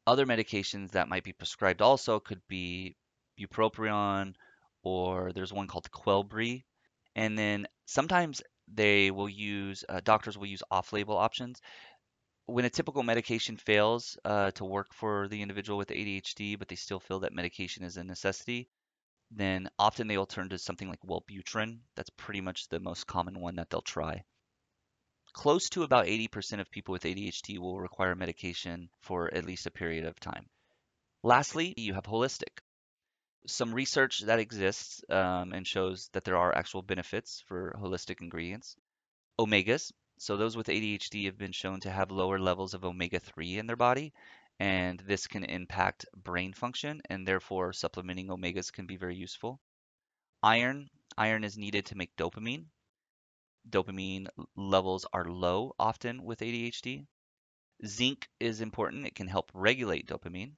Other 0.07 0.25
medications 0.25 0.91
that 0.91 1.09
might 1.09 1.23
be 1.23 1.33
prescribed 1.33 1.81
also 1.81 2.19
could 2.19 2.41
be 2.47 2.95
bupropion, 3.39 4.35
or 4.83 5.31
there's 5.33 5.53
one 5.53 5.67
called 5.67 5.89
Qelbree. 5.91 6.63
And 7.15 7.37
then 7.37 7.67
sometimes 7.85 8.41
they 8.67 9.11
will 9.11 9.29
use, 9.29 9.83
uh, 9.89 10.01
doctors 10.03 10.37
will 10.37 10.47
use 10.47 10.63
off-label 10.69 11.17
options. 11.17 11.61
When 12.45 12.65
a 12.65 12.69
typical 12.69 13.01
medication 13.01 13.57
fails 13.57 14.17
uh, 14.23 14.51
to 14.51 14.65
work 14.65 14.93
for 14.93 15.27
the 15.27 15.41
individual 15.41 15.77
with 15.77 15.89
ADHD, 15.89 16.59
but 16.59 16.67
they 16.67 16.75
still 16.75 16.99
feel 16.99 17.21
that 17.21 17.33
medication 17.33 17.83
is 17.83 17.97
a 17.97 18.03
necessity, 18.03 18.69
then 19.31 19.69
often 19.79 20.07
they 20.07 20.17
will 20.17 20.25
turn 20.25 20.49
to 20.49 20.57
something 20.57 20.89
like 20.89 21.01
Wellbutrin. 21.01 21.79
That's 21.95 22.09
pretty 22.11 22.41
much 22.41 22.67
the 22.67 22.79
most 22.79 23.07
common 23.07 23.39
one 23.39 23.55
that 23.55 23.69
they'll 23.69 23.81
try. 23.81 24.23
Close 25.33 25.69
to 25.71 25.83
about 25.83 26.05
80% 26.05 26.61
of 26.61 26.71
people 26.71 26.93
with 26.93 27.03
ADHD 27.03 27.57
will 27.57 27.79
require 27.79 28.15
medication 28.15 28.89
for 29.01 29.33
at 29.33 29.45
least 29.45 29.65
a 29.65 29.71
period 29.71 30.05
of 30.05 30.19
time. 30.19 30.47
Lastly, 31.23 31.73
you 31.75 31.93
have 31.93 32.05
holistic. 32.05 32.59
Some 33.47 33.73
research 33.73 34.19
that 34.21 34.39
exists 34.39 35.03
um, 35.09 35.53
and 35.53 35.67
shows 35.67 36.09
that 36.13 36.23
there 36.23 36.37
are 36.37 36.55
actual 36.55 36.81
benefits 36.81 37.43
for 37.47 37.75
holistic 37.77 38.21
ingredients. 38.21 38.75
Omegas. 39.37 39.91
So 40.17 40.37
those 40.37 40.55
with 40.55 40.67
ADHD 40.67 41.25
have 41.25 41.37
been 41.37 41.51
shown 41.51 41.81
to 41.81 41.91
have 41.91 42.11
lower 42.11 42.39
levels 42.39 42.73
of 42.73 42.85
omega-3 42.85 43.57
in 43.57 43.67
their 43.67 43.75
body, 43.75 44.13
and 44.59 44.99
this 45.01 45.27
can 45.27 45.43
impact 45.43 46.05
brain 46.15 46.53
function 46.53 47.01
and 47.09 47.27
therefore 47.27 47.73
supplementing 47.73 48.27
omegas 48.27 48.71
can 48.71 48.85
be 48.85 48.95
very 48.95 49.15
useful. 49.15 49.59
Iron, 50.41 50.89
iron 51.17 51.43
is 51.43 51.57
needed 51.57 51.87
to 51.87 51.97
make 51.97 52.15
dopamine. 52.15 52.65
Dopamine 53.69 54.27
levels 54.55 55.05
are 55.11 55.25
low 55.25 55.73
often 55.77 56.23
with 56.23 56.39
ADHD. 56.39 57.05
Zinc 57.85 58.29
is 58.39 58.61
important. 58.61 59.07
It 59.07 59.15
can 59.15 59.27
help 59.27 59.51
regulate 59.53 60.07
dopamine. 60.07 60.53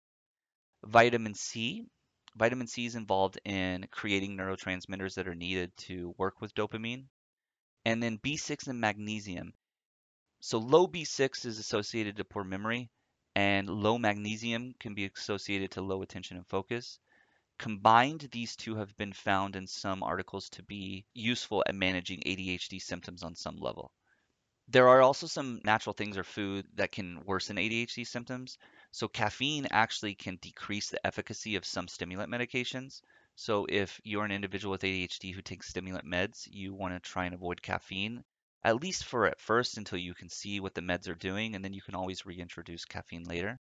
Vitamin 0.84 1.34
C. 1.34 1.88
Vitamin 2.36 2.68
C 2.68 2.86
is 2.86 2.96
involved 2.96 3.40
in 3.46 3.88
creating 3.90 4.38
neurotransmitters 4.38 5.16
that 5.16 5.28
are 5.28 5.34
needed 5.34 5.76
to 5.78 6.14
work 6.18 6.40
with 6.40 6.54
dopamine. 6.54 7.06
And 7.86 8.04
then 8.04 8.20
B6 8.20 8.68
and 8.68 8.80
magnesium. 8.80 9.54
So 10.40 10.60
low 10.60 10.88
B6 10.88 11.46
is 11.46 11.58
associated 11.58 12.18
to 12.18 12.26
poor 12.26 12.44
memory, 12.44 12.92
and 13.38 13.70
low 13.70 14.00
magnesium 14.00 14.74
can 14.80 14.96
be 14.96 15.06
associated 15.06 15.70
to 15.70 15.80
low 15.80 16.02
attention 16.02 16.38
and 16.38 16.48
focus. 16.48 16.98
Combined, 17.60 18.28
these 18.32 18.56
two 18.56 18.76
have 18.78 18.98
been 18.98 19.14
found 19.14 19.56
in 19.56 19.68
some 19.68 20.02
articles 20.02 20.50
to 20.50 20.64
be 20.64 21.06
useful 21.14 21.64
at 21.68 21.76
managing 21.76 22.20
ADHD 22.22 22.82
symptoms 22.82 23.22
on 23.22 23.36
some 23.36 23.58
level. 23.58 23.92
There 24.68 24.90
are 24.90 25.04
also 25.04 25.28
some 25.28 25.62
natural 25.64 25.94
things 25.94 26.18
or 26.18 26.24
food 26.24 26.66
that 26.78 26.92
can 26.92 27.24
worsen 27.26 27.58
ADHD 27.58 28.08
symptoms. 28.08 28.58
So 28.92 29.08
caffeine 29.08 29.68
actually 29.70 30.16
can 30.16 30.38
decrease 30.38 30.90
the 30.90 31.06
efficacy 31.06 31.56
of 31.58 31.64
some 31.64 31.88
stimulant 31.88 32.32
medications. 32.32 33.04
So 33.36 33.68
if 33.70 34.02
you're 34.04 34.26
an 34.26 34.32
individual 34.32 34.72
with 34.72 34.82
ADHD 34.82 35.32
who 35.32 35.44
takes 35.44 35.70
stimulant 35.70 36.08
meds, 36.08 36.48
you 36.50 36.74
want 36.74 36.96
to 36.96 37.00
try 37.00 37.26
and 37.26 37.36
avoid 37.36 37.62
caffeine 37.62 38.24
at 38.68 38.82
least 38.82 39.06
for 39.06 39.26
at 39.26 39.40
first 39.40 39.78
until 39.78 39.98
you 39.98 40.14
can 40.14 40.28
see 40.28 40.60
what 40.60 40.74
the 40.76 40.82
meds 40.82 41.08
are 41.08 41.16
doing, 41.16 41.56
and 41.56 41.64
then 41.64 41.72
you 41.72 41.82
can 41.82 41.96
always 41.96 42.26
reintroduce 42.26 42.84
caffeine 42.84 43.24
later. 43.24 43.58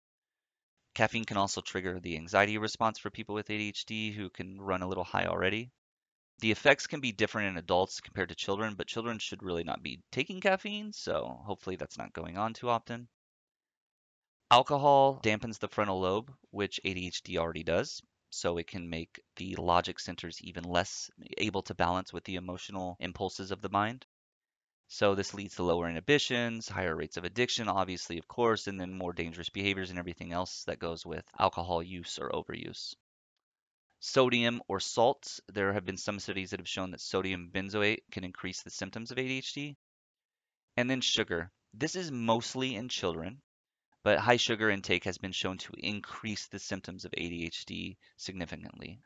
Caffeine 0.96 1.26
can 1.26 1.38
also 1.38 1.62
trigger 1.62 2.00
the 2.00 2.16
anxiety 2.16 2.58
response 2.58 2.98
for 2.98 3.12
people 3.12 3.36
with 3.36 3.48
ADHD 3.48 4.16
who 4.16 4.32
can 4.32 4.60
run 4.60 4.82
a 4.82 4.88
little 4.88 5.04
high 5.04 5.28
already. 5.28 5.70
The 6.40 6.50
effects 6.50 6.88
can 6.88 7.02
be 7.02 7.12
different 7.12 7.50
in 7.50 7.58
adults 7.58 8.02
compared 8.02 8.30
to 8.30 8.36
children, 8.36 8.74
but 8.74 8.88
children 8.88 9.20
should 9.20 9.44
really 9.44 9.64
not 9.64 9.84
be 9.84 10.02
taking 10.12 10.42
caffeine, 10.42 10.92
so 10.92 11.40
hopefully 11.46 11.76
that's 11.76 12.00
not 12.00 12.14
going 12.14 12.40
on 12.40 12.56
too 12.56 12.70
often. 12.70 13.08
Alcohol 14.50 15.20
dampens 15.22 15.60
the 15.60 15.68
frontal 15.68 16.00
lobe, 16.00 16.34
which 16.50 16.80
ADHD 16.84 17.38
already 17.38 17.64
does, 17.64 18.02
so 18.32 18.58
it 18.58 18.66
can 18.66 18.90
make 18.90 19.22
the 19.36 19.56
logic 19.58 20.00
centers 20.00 20.42
even 20.42 20.64
less 20.64 21.12
able 21.38 21.62
to 21.62 21.76
balance 21.76 22.12
with 22.12 22.24
the 22.24 22.38
emotional 22.38 22.98
impulses 23.00 23.52
of 23.52 23.62
the 23.62 23.70
mind. 23.70 24.08
So 24.88 25.16
this 25.16 25.34
leads 25.34 25.56
to 25.56 25.64
lower 25.64 25.90
inhibitions, 25.90 26.70
higher 26.70 26.96
rates 26.96 27.18
of 27.18 27.26
addiction, 27.26 27.68
obviously, 27.68 28.18
of 28.18 28.28
course, 28.28 28.68
and 28.68 28.80
then 28.80 28.94
more 28.94 29.14
dangerous 29.14 29.50
behaviors 29.50 29.90
and 29.90 29.98
everything 29.98 30.32
else 30.32 30.64
that 30.66 30.80
goes 30.80 31.06
with 31.06 31.26
alcohol 31.40 31.82
use 31.82 32.20
or 32.20 32.30
overuse. 32.30 32.96
Sodium 34.00 34.62
or 34.68 34.80
salts, 34.80 35.42
there 35.48 35.74
have 35.74 35.86
been 35.86 35.98
some 35.98 36.20
studies 36.20 36.52
that 36.52 36.60
have 36.60 36.70
shown 36.70 36.92
that 36.92 37.02
sodium 37.02 37.50
benzoate 37.52 38.04
can 38.12 38.24
increase 38.24 38.62
the 38.62 38.70
symptoms 38.70 39.10
of 39.12 39.18
ADHD. 39.18 39.76
And 40.78 40.90
then 40.90 41.02
sugar. 41.02 41.52
This 41.74 41.96
is 41.96 42.12
mostly 42.12 42.76
in 42.76 42.88
children, 42.88 43.42
but 44.04 44.20
high 44.20 44.38
sugar 44.38 44.70
intake 44.70 45.06
has 45.06 45.18
been 45.18 45.32
shown 45.32 45.58
to 45.58 45.74
increase 45.78 46.48
the 46.48 46.60
symptoms 46.60 47.06
of 47.06 47.12
ADHD 47.12 47.98
significantly. 48.18 49.02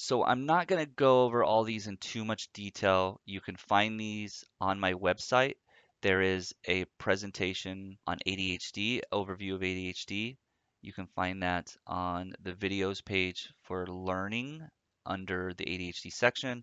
So 0.00 0.24
I'm 0.24 0.46
not 0.46 0.68
going 0.68 0.78
to 0.78 0.92
go 0.92 1.24
over 1.24 1.42
all 1.42 1.64
these 1.64 1.88
in 1.88 1.96
too 1.96 2.24
much 2.24 2.52
detail. 2.52 3.20
You 3.24 3.40
can 3.40 3.56
find 3.56 3.98
these 3.98 4.44
on 4.60 4.78
my 4.78 4.94
website. 4.94 5.54
There 6.02 6.22
is 6.22 6.54
a 6.68 6.84
presentation 6.98 7.98
on 8.06 8.18
ADHD, 8.24 9.00
overview 9.12 9.56
of 9.56 9.62
ADHD. 9.62 10.36
You 10.82 10.92
can 10.92 11.08
find 11.08 11.42
that 11.42 11.76
on 11.84 12.32
the 12.40 12.52
videos 12.52 13.04
page 13.04 13.52
for 13.64 13.88
learning 13.88 14.68
under 15.04 15.52
the 15.54 15.64
ADHD 15.64 16.12
section. 16.12 16.62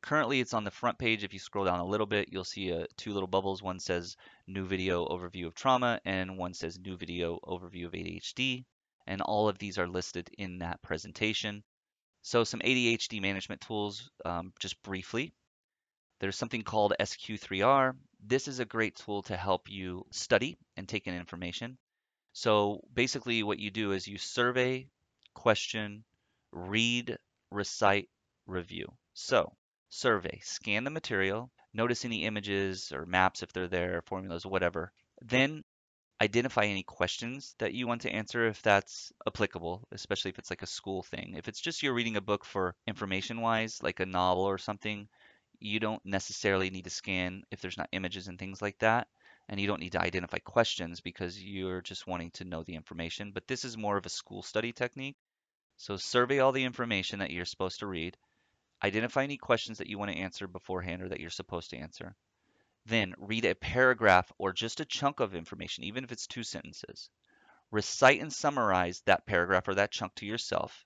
Currently, 0.00 0.40
it's 0.40 0.54
on 0.54 0.64
the 0.64 0.70
front 0.70 0.98
page. 0.98 1.22
If 1.22 1.34
you 1.34 1.38
scroll 1.38 1.66
down 1.66 1.80
a 1.80 1.84
little 1.84 2.06
bit, 2.06 2.30
you'll 2.32 2.44
see 2.44 2.72
uh, 2.72 2.86
two 2.96 3.12
little 3.12 3.28
bubbles. 3.28 3.62
One 3.62 3.78
says 3.78 4.16
new 4.46 4.64
video 4.64 5.06
overview 5.06 5.46
of 5.46 5.54
trauma, 5.54 6.00
and 6.06 6.38
one 6.38 6.54
says 6.54 6.78
new 6.78 6.96
video 6.96 7.40
overview 7.44 7.84
of 7.84 7.92
ADHD. 7.92 8.64
And 9.06 9.20
all 9.20 9.50
of 9.50 9.58
these 9.58 9.76
are 9.76 9.86
listed 9.86 10.30
in 10.38 10.60
that 10.60 10.80
presentation. 10.80 11.62
So 12.22 12.44
some 12.44 12.60
ADHD 12.60 13.20
management 13.20 13.60
tools, 13.62 14.10
um, 14.24 14.52
just 14.58 14.82
briefly. 14.82 15.32
There's 16.20 16.36
something 16.36 16.62
called 16.62 16.92
SQ3R. 17.00 17.96
This 18.22 18.46
is 18.46 18.58
a 18.58 18.66
great 18.66 18.96
tool 18.96 19.22
to 19.22 19.36
help 19.36 19.70
you 19.70 20.04
study 20.10 20.58
and 20.76 20.86
take 20.86 21.06
in 21.06 21.14
information. 21.14 21.78
So 22.32 22.82
basically 22.92 23.42
what 23.42 23.58
you 23.58 23.70
do 23.70 23.92
is 23.92 24.06
you 24.06 24.18
survey, 24.18 24.88
question, 25.34 26.04
read, 26.52 27.16
recite, 27.50 28.08
review. 28.46 28.92
So 29.14 29.56
survey, 29.88 30.40
scan 30.44 30.84
the 30.84 30.90
material, 30.90 31.50
notice 31.72 32.04
any 32.04 32.24
images 32.24 32.92
or 32.92 33.06
maps 33.06 33.42
if 33.42 33.52
they're 33.52 33.68
there, 33.68 34.02
formulas, 34.06 34.44
whatever. 34.44 34.92
Then 35.22 35.64
identify 36.20 36.64
any 36.64 36.82
questions 36.82 37.54
that 37.58 37.74
you 37.74 37.86
want 37.86 38.02
to 38.02 38.10
answer 38.10 38.46
if 38.46 38.62
that's 38.62 39.12
applicable, 39.26 39.86
especially 39.92 40.30
if 40.30 40.38
it's 40.38 40.50
like 40.50 40.62
a 40.62 40.66
school 40.66 41.02
thing. 41.02 41.34
If 41.36 41.48
it's 41.48 41.60
just 41.60 41.82
you're 41.82 41.94
reading 41.94 42.16
a 42.16 42.20
book 42.20 42.44
for 42.44 42.74
information 42.86 43.40
wise, 43.40 43.82
like 43.82 44.00
a 44.00 44.06
novel 44.06 44.44
or 44.44 44.58
something, 44.58 45.08
you 45.58 45.80
don't 45.80 46.04
necessarily 46.04 46.70
need 46.70 46.84
to 46.84 46.90
scan 46.90 47.42
if 47.50 47.60
there's 47.60 47.78
not 47.78 47.88
images 47.92 48.28
and 48.28 48.38
things 48.38 48.62
like 48.62 48.78
that. 48.80 49.08
And 49.48 49.60
you 49.60 49.66
don't 49.66 49.80
need 49.80 49.92
to 49.92 50.00
identify 50.00 50.38
questions 50.38 51.00
because 51.00 51.42
you're 51.42 51.80
just 51.82 52.06
wanting 52.06 52.30
to 52.32 52.44
know 52.44 52.62
the 52.62 52.76
information. 52.76 53.32
But 53.32 53.48
this 53.48 53.64
is 53.64 53.76
more 53.76 53.96
of 53.96 54.06
a 54.06 54.10
school 54.10 54.42
study 54.42 54.72
technique. 54.72 55.16
So 55.76 55.96
survey 55.96 56.38
all 56.38 56.52
the 56.52 56.64
information 56.64 57.18
that 57.20 57.30
you're 57.30 57.44
supposed 57.44 57.80
to 57.80 57.86
read 57.86 58.16
Identify 58.82 59.24
any 59.24 59.36
questions 59.36 59.78
that 59.78 59.88
you 59.88 59.98
want 59.98 60.10
to 60.10 60.16
answer 60.16 60.48
beforehand 60.48 61.02
or 61.02 61.08
that 61.10 61.20
you're 61.20 61.30
supposed 61.30 61.70
to 61.70 61.76
answer. 61.76 62.16
Then 62.86 63.14
read 63.18 63.44
a 63.44 63.54
paragraph 63.54 64.32
or 64.38 64.52
just 64.52 64.80
a 64.80 64.84
chunk 64.84 65.20
of 65.20 65.34
information, 65.34 65.84
even 65.84 66.04
if 66.04 66.12
it's 66.12 66.26
two 66.26 66.42
sentences. 66.42 67.10
Recite 67.70 68.20
and 68.20 68.32
summarize 68.32 69.02
that 69.02 69.26
paragraph 69.26 69.68
or 69.68 69.74
that 69.74 69.92
chunk 69.92 70.14
to 70.16 70.26
yourself. 70.26 70.84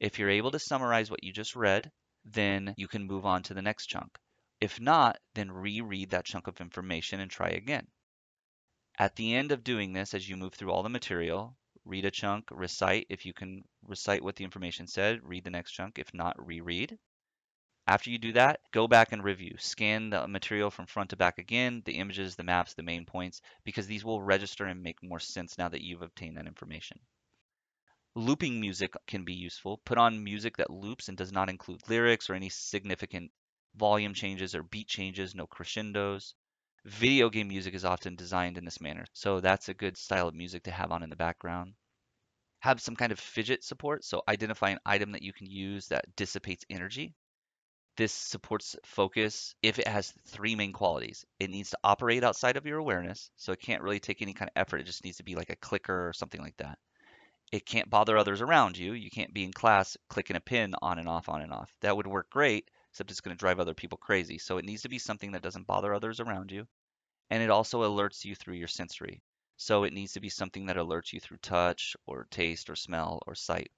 If 0.00 0.18
you're 0.18 0.30
able 0.30 0.50
to 0.52 0.58
summarize 0.58 1.10
what 1.10 1.22
you 1.22 1.32
just 1.32 1.54
read, 1.54 1.90
then 2.24 2.74
you 2.76 2.88
can 2.88 3.06
move 3.06 3.26
on 3.26 3.42
to 3.44 3.54
the 3.54 3.62
next 3.62 3.86
chunk. 3.86 4.18
If 4.60 4.80
not, 4.80 5.18
then 5.34 5.50
reread 5.50 6.10
that 6.10 6.24
chunk 6.24 6.46
of 6.46 6.60
information 6.60 7.20
and 7.20 7.30
try 7.30 7.48
again. 7.48 7.88
At 8.98 9.16
the 9.16 9.34
end 9.34 9.52
of 9.52 9.64
doing 9.64 9.92
this, 9.92 10.14
as 10.14 10.28
you 10.28 10.36
move 10.36 10.54
through 10.54 10.70
all 10.70 10.82
the 10.82 10.88
material, 10.88 11.56
read 11.84 12.04
a 12.04 12.10
chunk, 12.10 12.48
recite. 12.50 13.06
If 13.10 13.26
you 13.26 13.32
can 13.32 13.64
recite 13.82 14.22
what 14.22 14.36
the 14.36 14.44
information 14.44 14.86
said, 14.86 15.20
read 15.24 15.44
the 15.44 15.50
next 15.50 15.72
chunk. 15.72 15.98
If 15.98 16.14
not, 16.14 16.36
reread. 16.38 16.98
After 17.86 18.10
you 18.10 18.18
do 18.18 18.32
that, 18.34 18.60
go 18.70 18.86
back 18.86 19.10
and 19.10 19.24
review. 19.24 19.56
Scan 19.58 20.10
the 20.10 20.28
material 20.28 20.70
from 20.70 20.86
front 20.86 21.10
to 21.10 21.16
back 21.16 21.38
again, 21.38 21.82
the 21.84 21.98
images, 21.98 22.36
the 22.36 22.44
maps, 22.44 22.74
the 22.74 22.82
main 22.82 23.04
points, 23.04 23.42
because 23.64 23.88
these 23.88 24.04
will 24.04 24.22
register 24.22 24.66
and 24.66 24.82
make 24.82 25.02
more 25.02 25.18
sense 25.18 25.58
now 25.58 25.68
that 25.68 25.82
you've 25.82 26.02
obtained 26.02 26.36
that 26.36 26.46
information. 26.46 27.00
Looping 28.14 28.60
music 28.60 28.94
can 29.06 29.24
be 29.24 29.34
useful. 29.34 29.78
Put 29.78 29.98
on 29.98 30.22
music 30.22 30.58
that 30.58 30.70
loops 30.70 31.08
and 31.08 31.16
does 31.16 31.32
not 31.32 31.48
include 31.48 31.88
lyrics 31.88 32.30
or 32.30 32.34
any 32.34 32.50
significant 32.50 33.32
volume 33.74 34.14
changes 34.14 34.54
or 34.54 34.62
beat 34.62 34.86
changes, 34.86 35.34
no 35.34 35.46
crescendos. 35.46 36.34
Video 36.84 37.30
game 37.30 37.48
music 37.48 37.74
is 37.74 37.84
often 37.84 38.14
designed 38.14 38.58
in 38.58 38.64
this 38.64 38.80
manner, 38.80 39.06
so 39.12 39.40
that's 39.40 39.68
a 39.68 39.74
good 39.74 39.96
style 39.96 40.28
of 40.28 40.34
music 40.34 40.62
to 40.64 40.70
have 40.70 40.92
on 40.92 41.02
in 41.02 41.10
the 41.10 41.16
background. 41.16 41.74
Have 42.60 42.80
some 42.80 42.94
kind 42.94 43.10
of 43.10 43.18
fidget 43.18 43.64
support, 43.64 44.04
so 44.04 44.22
identify 44.28 44.70
an 44.70 44.80
item 44.86 45.12
that 45.12 45.22
you 45.22 45.32
can 45.32 45.46
use 45.46 45.88
that 45.88 46.14
dissipates 46.14 46.64
energy. 46.70 47.14
This 47.96 48.12
supports 48.12 48.74
focus 48.86 49.54
if 49.62 49.78
it 49.78 49.86
has 49.86 50.14
three 50.26 50.54
main 50.56 50.72
qualities. 50.72 51.26
It 51.38 51.50
needs 51.50 51.70
to 51.70 51.78
operate 51.84 52.24
outside 52.24 52.56
of 52.56 52.64
your 52.64 52.78
awareness, 52.78 53.30
so 53.36 53.52
it 53.52 53.60
can't 53.60 53.82
really 53.82 54.00
take 54.00 54.22
any 54.22 54.32
kind 54.32 54.48
of 54.48 54.60
effort. 54.60 54.80
It 54.80 54.86
just 54.86 55.04
needs 55.04 55.18
to 55.18 55.24
be 55.24 55.34
like 55.34 55.50
a 55.50 55.56
clicker 55.56 56.08
or 56.08 56.14
something 56.14 56.40
like 56.40 56.56
that. 56.56 56.78
It 57.52 57.66
can't 57.66 57.90
bother 57.90 58.16
others 58.16 58.40
around 58.40 58.78
you. 58.78 58.94
You 58.94 59.10
can't 59.10 59.34
be 59.34 59.44
in 59.44 59.52
class 59.52 59.98
clicking 60.08 60.36
a 60.36 60.40
pin 60.40 60.74
on 60.80 60.98
and 60.98 61.06
off, 61.06 61.28
on 61.28 61.42
and 61.42 61.52
off. 61.52 61.70
That 61.82 61.94
would 61.94 62.06
work 62.06 62.30
great, 62.30 62.70
except 62.90 63.10
it's 63.10 63.20
going 63.20 63.36
to 63.36 63.38
drive 63.38 63.60
other 63.60 63.74
people 63.74 63.98
crazy. 63.98 64.38
So 64.38 64.56
it 64.56 64.64
needs 64.64 64.82
to 64.82 64.88
be 64.88 64.98
something 64.98 65.32
that 65.32 65.42
doesn't 65.42 65.66
bother 65.66 65.92
others 65.92 66.18
around 66.18 66.50
you. 66.50 66.66
And 67.28 67.42
it 67.42 67.50
also 67.50 67.82
alerts 67.82 68.24
you 68.24 68.34
through 68.34 68.54
your 68.54 68.68
sensory. 68.68 69.22
So 69.58 69.84
it 69.84 69.92
needs 69.92 70.14
to 70.14 70.20
be 70.20 70.30
something 70.30 70.64
that 70.66 70.76
alerts 70.76 71.12
you 71.12 71.20
through 71.20 71.38
touch 71.42 71.94
or 72.06 72.26
taste 72.30 72.70
or 72.70 72.74
smell 72.74 73.20
or 73.26 73.34
sight. 73.34 73.70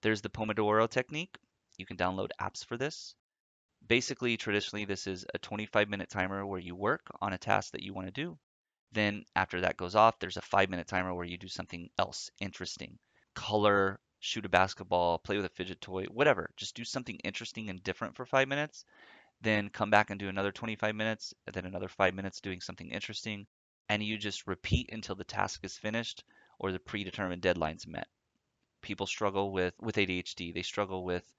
There's 0.00 0.22
the 0.22 0.30
Pomodoro 0.30 0.88
technique. 0.88 1.36
You 1.76 1.84
can 1.84 1.98
download 1.98 2.30
apps 2.40 2.64
for 2.64 2.78
this. 2.78 3.14
Basically, 3.86 4.36
traditionally, 4.36 4.86
this 4.86 5.06
is 5.06 5.26
a 5.34 5.38
25 5.38 5.88
minute 5.88 6.08
timer 6.08 6.46
where 6.46 6.60
you 6.60 6.74
work 6.74 7.06
on 7.20 7.32
a 7.32 7.38
task 7.38 7.72
that 7.72 7.82
you 7.82 7.92
want 7.92 8.06
to 8.06 8.12
do. 8.12 8.38
Then 8.92 9.24
after 9.36 9.60
that 9.60 9.76
goes 9.76 9.94
off, 9.94 10.18
there's 10.18 10.36
a 10.36 10.42
five 10.42 10.70
minute 10.70 10.86
timer 10.86 11.12
where 11.12 11.26
you 11.26 11.36
do 11.36 11.48
something 11.48 11.90
else 11.98 12.30
interesting. 12.40 12.98
Color, 13.34 14.00
shoot 14.20 14.46
a 14.46 14.48
basketball, 14.48 15.18
play 15.18 15.36
with 15.36 15.44
a 15.44 15.50
fidget 15.50 15.80
toy, 15.82 16.04
whatever. 16.04 16.48
Just 16.56 16.76
do 16.76 16.84
something 16.84 17.16
interesting 17.24 17.68
and 17.68 17.82
different 17.82 18.16
for 18.16 18.24
five 18.24 18.48
minutes. 18.48 18.84
Then 19.42 19.68
come 19.68 19.90
back 19.90 20.08
and 20.08 20.18
do 20.18 20.28
another 20.28 20.52
25 20.52 20.94
minutes, 20.94 21.34
then 21.52 21.66
another 21.66 21.88
five 21.88 22.14
minutes 22.14 22.40
doing 22.40 22.62
something 22.62 22.90
interesting. 22.90 23.46
And 23.90 24.02
you 24.02 24.16
just 24.16 24.46
repeat 24.46 24.90
until 24.92 25.14
the 25.14 25.24
task 25.24 25.62
is 25.62 25.76
finished 25.76 26.24
or 26.58 26.72
the 26.72 26.78
predetermined 26.78 27.42
deadline's 27.42 27.86
met. 27.86 28.08
People 28.80 29.06
struggle 29.06 29.52
with, 29.52 29.74
with 29.80 29.96
ADHD. 29.96 30.54
They 30.54 30.62
struggle 30.62 31.04
with 31.04 31.30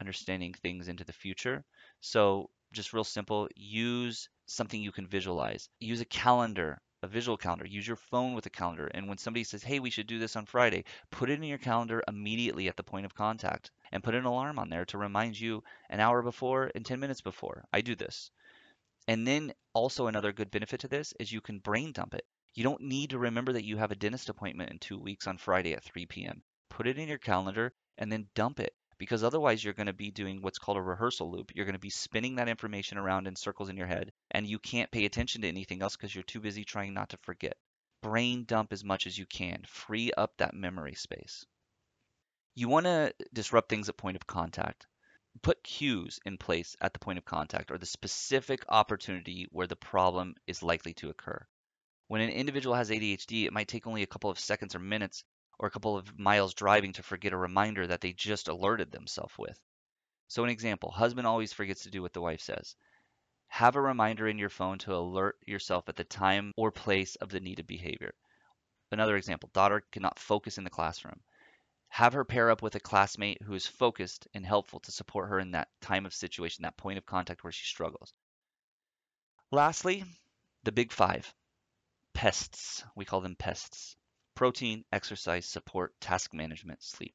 understanding 0.00 0.54
things 0.54 0.88
into 0.88 1.04
the 1.04 1.12
future. 1.12 1.64
So 2.00 2.50
just 2.72 2.92
real 2.92 3.04
simple, 3.04 3.48
use 3.54 4.28
something 4.46 4.80
you 4.80 4.92
can 4.92 5.06
visualize. 5.06 5.68
Use 5.80 6.00
a 6.00 6.04
calendar, 6.04 6.80
a 7.02 7.06
visual 7.06 7.36
calendar. 7.36 7.66
Use 7.66 7.86
your 7.86 7.96
phone 7.96 8.34
with 8.34 8.46
a 8.46 8.50
calendar. 8.50 8.88
And 8.92 9.08
when 9.08 9.18
somebody 9.18 9.44
says, 9.44 9.62
hey, 9.62 9.80
we 9.80 9.90
should 9.90 10.06
do 10.06 10.18
this 10.18 10.36
on 10.36 10.46
Friday, 10.46 10.84
put 11.10 11.30
it 11.30 11.34
in 11.34 11.44
your 11.44 11.58
calendar 11.58 12.02
immediately 12.08 12.68
at 12.68 12.76
the 12.76 12.82
point 12.82 13.06
of 13.06 13.14
contact 13.14 13.70
and 13.92 14.02
put 14.02 14.14
an 14.14 14.24
alarm 14.24 14.58
on 14.58 14.68
there 14.68 14.84
to 14.86 14.98
remind 14.98 15.38
you 15.38 15.62
an 15.90 16.00
hour 16.00 16.22
before 16.22 16.70
and 16.74 16.84
10 16.84 17.00
minutes 17.00 17.20
before. 17.20 17.64
I 17.72 17.80
do 17.80 17.94
this. 17.94 18.30
And 19.08 19.26
then 19.26 19.52
also 19.72 20.06
another 20.06 20.32
good 20.32 20.50
benefit 20.50 20.80
to 20.80 20.88
this 20.88 21.14
is 21.20 21.30
you 21.30 21.40
can 21.40 21.60
brain 21.60 21.92
dump 21.92 22.14
it. 22.14 22.26
You 22.54 22.64
don't 22.64 22.82
need 22.82 23.10
to 23.10 23.18
remember 23.18 23.52
that 23.52 23.64
you 23.64 23.76
have 23.76 23.90
a 23.90 23.96
dentist 23.96 24.28
appointment 24.28 24.70
in 24.70 24.78
two 24.78 24.98
weeks 24.98 25.26
on 25.26 25.38
Friday 25.38 25.74
at 25.74 25.84
3 25.84 26.06
p.m. 26.06 26.42
Put 26.70 26.86
it 26.86 26.98
in 26.98 27.08
your 27.08 27.18
calendar 27.18 27.72
and 27.98 28.10
then 28.10 28.28
dump 28.34 28.60
it 28.60 28.74
because 28.98 29.22
otherwise 29.22 29.62
you're 29.62 29.74
going 29.74 29.86
to 29.86 29.92
be 29.92 30.10
doing 30.10 30.40
what's 30.40 30.58
called 30.58 30.78
a 30.78 30.82
rehearsal 30.82 31.30
loop. 31.30 31.52
You're 31.54 31.64
going 31.64 31.74
to 31.74 31.78
be 31.78 31.90
spinning 31.90 32.36
that 32.36 32.48
information 32.48 32.98
around 32.98 33.26
in 33.26 33.36
circles 33.36 33.68
in 33.68 33.76
your 33.76 33.86
head 33.86 34.12
and 34.30 34.46
you 34.46 34.58
can't 34.58 34.90
pay 34.90 35.04
attention 35.04 35.42
to 35.42 35.48
anything 35.48 35.82
else 35.82 35.96
because 35.96 36.14
you're 36.14 36.24
too 36.24 36.40
busy 36.40 36.64
trying 36.64 36.94
not 36.94 37.10
to 37.10 37.18
forget. 37.18 37.56
Brain 38.02 38.44
dump 38.44 38.72
as 38.72 38.84
much 38.84 39.06
as 39.06 39.18
you 39.18 39.26
can. 39.26 39.62
Free 39.66 40.12
up 40.16 40.36
that 40.36 40.54
memory 40.54 40.94
space. 40.94 41.44
You 42.54 42.68
want 42.68 42.86
to 42.86 43.14
disrupt 43.32 43.68
things 43.68 43.88
at 43.88 43.96
point 43.96 44.16
of 44.16 44.26
contact. 44.26 44.86
Put 45.42 45.62
cues 45.62 46.18
in 46.24 46.38
place 46.38 46.76
at 46.80 46.94
the 46.94 46.98
point 46.98 47.18
of 47.18 47.24
contact 47.24 47.70
or 47.70 47.78
the 47.78 47.84
specific 47.84 48.64
opportunity 48.68 49.46
where 49.50 49.66
the 49.66 49.76
problem 49.76 50.34
is 50.46 50.62
likely 50.62 50.94
to 50.94 51.10
occur. 51.10 51.46
When 52.08 52.20
an 52.20 52.30
individual 52.30 52.76
has 52.76 52.88
ADHD, 52.88 53.44
it 53.44 53.52
might 53.52 53.68
take 53.68 53.86
only 53.86 54.02
a 54.02 54.06
couple 54.06 54.30
of 54.30 54.38
seconds 54.38 54.74
or 54.74 54.78
minutes 54.78 55.24
or 55.58 55.68
a 55.68 55.70
couple 55.70 55.96
of 55.96 56.18
miles 56.18 56.54
driving 56.54 56.92
to 56.92 57.02
forget 57.02 57.32
a 57.32 57.36
reminder 57.36 57.86
that 57.86 58.00
they 58.00 58.12
just 58.12 58.48
alerted 58.48 58.90
themselves 58.92 59.36
with. 59.38 59.58
So, 60.28 60.44
an 60.44 60.50
example 60.50 60.90
husband 60.90 61.26
always 61.26 61.52
forgets 61.52 61.84
to 61.84 61.90
do 61.90 62.02
what 62.02 62.12
the 62.12 62.20
wife 62.20 62.40
says. 62.40 62.76
Have 63.48 63.76
a 63.76 63.80
reminder 63.80 64.28
in 64.28 64.38
your 64.38 64.50
phone 64.50 64.78
to 64.80 64.94
alert 64.94 65.36
yourself 65.46 65.88
at 65.88 65.96
the 65.96 66.04
time 66.04 66.52
or 66.56 66.70
place 66.70 67.16
of 67.16 67.30
the 67.30 67.40
needed 67.40 67.66
behavior. 67.66 68.12
Another 68.90 69.16
example 69.16 69.50
daughter 69.52 69.80
cannot 69.92 70.18
focus 70.18 70.58
in 70.58 70.64
the 70.64 70.70
classroom. 70.70 71.22
Have 71.88 72.12
her 72.12 72.24
pair 72.24 72.50
up 72.50 72.60
with 72.60 72.74
a 72.74 72.80
classmate 72.80 73.40
who 73.42 73.54
is 73.54 73.66
focused 73.66 74.28
and 74.34 74.44
helpful 74.44 74.80
to 74.80 74.92
support 74.92 75.28
her 75.28 75.38
in 75.38 75.52
that 75.52 75.68
time 75.80 76.04
of 76.04 76.12
situation, 76.12 76.62
that 76.62 76.76
point 76.76 76.98
of 76.98 77.06
contact 77.06 77.44
where 77.44 77.52
she 77.52 77.64
struggles. 77.64 78.12
Lastly, 79.50 80.04
the 80.64 80.72
big 80.72 80.92
five 80.92 81.32
pests. 82.12 82.84
We 82.96 83.04
call 83.04 83.20
them 83.20 83.36
pests 83.36 83.96
protein, 84.36 84.84
exercise, 84.92 85.46
support, 85.46 85.98
task 86.00 86.32
management, 86.32 86.82
sleep. 86.82 87.14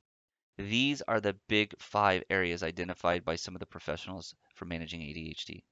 These 0.57 1.01
are 1.03 1.21
the 1.21 1.39
big 1.47 1.73
five 1.79 2.23
areas 2.29 2.63
identified 2.63 3.23
by 3.23 3.38
some 3.38 3.55
of 3.55 3.60
the 3.60 3.65
professionals 3.65 4.36
for 4.55 4.65
managing 4.65 5.01
ADHD. 5.01 5.63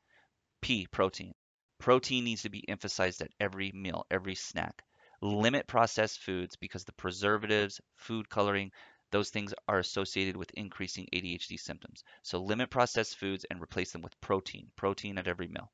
P, 0.62 0.88
protein. 0.88 1.34
Protein 1.80 2.24
needs 2.24 2.44
to 2.44 2.50
be 2.50 2.68
emphasized 2.70 3.22
at 3.22 3.34
every 3.40 3.72
meal, 3.72 4.06
every 4.12 4.36
snack. 4.36 4.84
Limit 5.22 5.68
processed 5.68 6.20
foods 6.20 6.56
because 6.56 6.86
the 6.86 6.94
preservatives, 6.94 7.82
food 7.96 8.30
coloring, 8.30 8.72
those 9.12 9.32
things 9.32 9.54
are 9.68 9.80
associated 9.80 10.38
with 10.38 10.52
increasing 10.52 11.08
ADHD 11.14 11.60
symptoms. 11.60 12.04
So 12.22 12.40
limit 12.40 12.70
processed 12.70 13.18
foods 13.18 13.46
and 13.50 13.62
replace 13.62 13.92
them 13.92 14.02
with 14.02 14.22
protein, 14.22 14.72
protein 14.76 15.18
at 15.18 15.28
every 15.28 15.48
meal. 15.48 15.72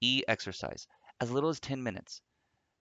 E, 0.00 0.24
exercise, 0.26 0.86
as 1.20 1.30
little 1.30 1.50
as 1.50 1.60
10 1.60 1.82
minutes. 1.82 2.20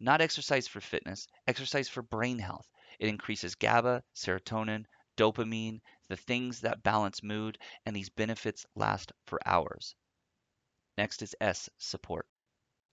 Not 0.05 0.19
exercise 0.19 0.67
for 0.67 0.81
fitness, 0.81 1.29
exercise 1.47 1.87
for 1.87 2.01
brain 2.01 2.37
health. 2.37 2.69
It 2.99 3.07
increases 3.07 3.55
GABA, 3.55 4.03
serotonin, 4.13 4.83
dopamine, 5.15 5.79
the 6.09 6.17
things 6.17 6.59
that 6.59 6.83
balance 6.83 7.23
mood, 7.23 7.57
and 7.85 7.95
these 7.95 8.09
benefits 8.09 8.65
last 8.75 9.13
for 9.27 9.39
hours. 9.45 9.95
Next 10.97 11.21
is 11.21 11.37
S, 11.39 11.69
support. 11.77 12.27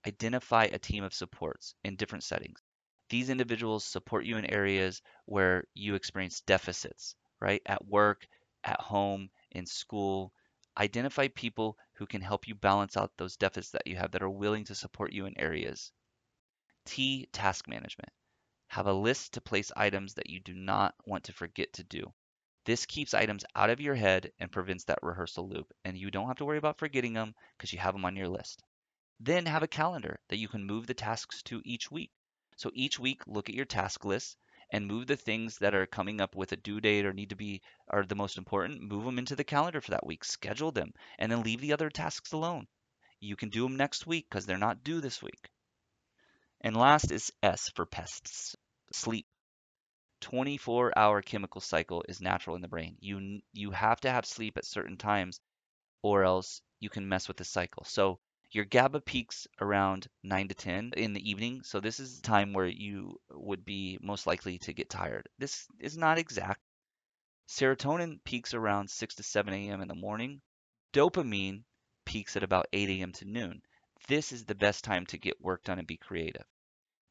Identify 0.07 0.69
a 0.71 0.79
team 0.79 1.03
of 1.03 1.13
supports 1.13 1.75
in 1.83 1.97
different 1.97 2.23
settings. 2.23 2.61
These 3.09 3.29
individuals 3.29 3.83
support 3.83 4.23
you 4.23 4.37
in 4.37 4.45
areas 4.45 5.01
where 5.25 5.65
you 5.73 5.95
experience 5.95 6.39
deficits, 6.39 7.17
right? 7.41 7.61
At 7.65 7.85
work, 7.85 8.25
at 8.63 8.79
home, 8.79 9.31
in 9.51 9.65
school. 9.65 10.31
Identify 10.77 11.27
people 11.27 11.77
who 11.95 12.05
can 12.05 12.21
help 12.21 12.47
you 12.47 12.55
balance 12.55 12.95
out 12.95 13.11
those 13.17 13.35
deficits 13.35 13.71
that 13.71 13.85
you 13.85 13.97
have 13.97 14.11
that 14.11 14.23
are 14.23 14.29
willing 14.29 14.63
to 14.63 14.75
support 14.75 15.11
you 15.11 15.25
in 15.25 15.37
areas. 15.37 15.91
T, 16.91 17.25
task 17.31 17.69
management. 17.69 18.11
Have 18.67 18.85
a 18.85 18.91
list 18.91 19.35
to 19.35 19.39
place 19.39 19.71
items 19.77 20.15
that 20.15 20.29
you 20.29 20.41
do 20.41 20.53
not 20.53 20.93
want 21.05 21.23
to 21.23 21.31
forget 21.31 21.71
to 21.71 21.85
do. 21.85 22.13
This 22.65 22.85
keeps 22.85 23.13
items 23.13 23.45
out 23.55 23.69
of 23.69 23.79
your 23.79 23.95
head 23.95 24.33
and 24.39 24.51
prevents 24.51 24.83
that 24.83 24.99
rehearsal 25.01 25.47
loop, 25.47 25.71
and 25.85 25.97
you 25.97 26.11
don't 26.11 26.27
have 26.27 26.35
to 26.39 26.43
worry 26.43 26.57
about 26.57 26.79
forgetting 26.79 27.13
them 27.13 27.33
because 27.55 27.71
you 27.71 27.79
have 27.79 27.93
them 27.93 28.03
on 28.03 28.17
your 28.17 28.27
list. 28.27 28.61
Then 29.21 29.45
have 29.45 29.63
a 29.63 29.69
calendar 29.69 30.19
that 30.27 30.35
you 30.35 30.49
can 30.49 30.65
move 30.65 30.85
the 30.85 30.93
tasks 30.93 31.41
to 31.43 31.61
each 31.63 31.89
week. 31.89 32.11
So 32.57 32.69
each 32.73 32.99
week, 32.99 33.25
look 33.25 33.47
at 33.47 33.55
your 33.55 33.63
task 33.63 34.03
list 34.03 34.35
and 34.69 34.85
move 34.85 35.07
the 35.07 35.15
things 35.15 35.59
that 35.59 35.73
are 35.73 35.85
coming 35.85 36.19
up 36.19 36.35
with 36.35 36.51
a 36.51 36.57
due 36.57 36.81
date 36.81 37.05
or 37.05 37.13
need 37.13 37.29
to 37.29 37.37
be 37.37 37.61
are 37.87 38.03
the 38.03 38.15
most 38.15 38.37
important, 38.37 38.81
move 38.81 39.05
them 39.05 39.17
into 39.17 39.37
the 39.37 39.45
calendar 39.45 39.79
for 39.79 39.91
that 39.91 40.05
week, 40.05 40.25
schedule 40.25 40.73
them, 40.73 40.93
and 41.17 41.31
then 41.31 41.43
leave 41.43 41.61
the 41.61 41.71
other 41.71 41.89
tasks 41.89 42.33
alone. 42.33 42.67
You 43.21 43.37
can 43.37 43.47
do 43.47 43.63
them 43.63 43.77
next 43.77 44.05
week 44.05 44.27
because 44.29 44.45
they're 44.45 44.57
not 44.57 44.83
due 44.83 44.99
this 44.99 45.23
week. 45.23 45.49
And 46.61 46.77
last 46.77 47.11
is 47.11 47.31
S 47.41 47.69
for 47.75 47.85
pests, 47.85 48.55
sleep. 48.93 49.25
24 50.21 50.97
hour 50.97 51.21
chemical 51.23 51.59
cycle 51.59 52.05
is 52.07 52.21
natural 52.21 52.55
in 52.55 52.61
the 52.61 52.67
brain. 52.67 52.95
You 52.99 53.41
you 53.53 53.71
have 53.71 53.99
to 54.01 54.11
have 54.11 54.25
sleep 54.25 54.57
at 54.57 54.65
certain 54.65 54.97
times 54.97 55.39
or 56.03 56.23
else 56.23 56.61
you 56.79 56.89
can 56.89 57.09
mess 57.09 57.27
with 57.27 57.37
the 57.37 57.43
cycle. 57.43 57.83
So 57.83 58.19
your 58.51 58.65
GABA 58.65 59.01
peaks 59.01 59.47
around 59.59 60.07
9 60.23 60.49
to 60.49 60.55
10 60.55 60.91
in 60.97 61.13
the 61.13 61.29
evening. 61.29 61.63
So 61.63 61.79
this 61.79 61.99
is 61.99 62.17
the 62.17 62.27
time 62.27 62.53
where 62.53 62.67
you 62.67 63.19
would 63.31 63.65
be 63.65 63.97
most 64.01 64.27
likely 64.27 64.59
to 64.59 64.73
get 64.73 64.89
tired. 64.89 65.29
This 65.39 65.65
is 65.79 65.97
not 65.97 66.19
exact. 66.19 66.61
Serotonin 67.47 68.23
peaks 68.23 68.53
around 68.53 68.89
6 68.89 69.15
to 69.15 69.23
7 69.23 69.53
a.m. 69.53 69.81
in 69.81 69.87
the 69.87 69.95
morning. 69.95 70.41
Dopamine 70.93 71.63
peaks 72.05 72.35
at 72.35 72.43
about 72.43 72.67
8 72.73 72.89
a.m. 72.89 73.11
to 73.13 73.25
noon. 73.25 73.61
This 74.07 74.31
is 74.31 74.45
the 74.45 74.55
best 74.55 74.83
time 74.83 75.05
to 75.07 75.17
get 75.17 75.41
work 75.41 75.63
done 75.63 75.79
and 75.79 75.87
be 75.87 75.97
creative. 75.97 76.45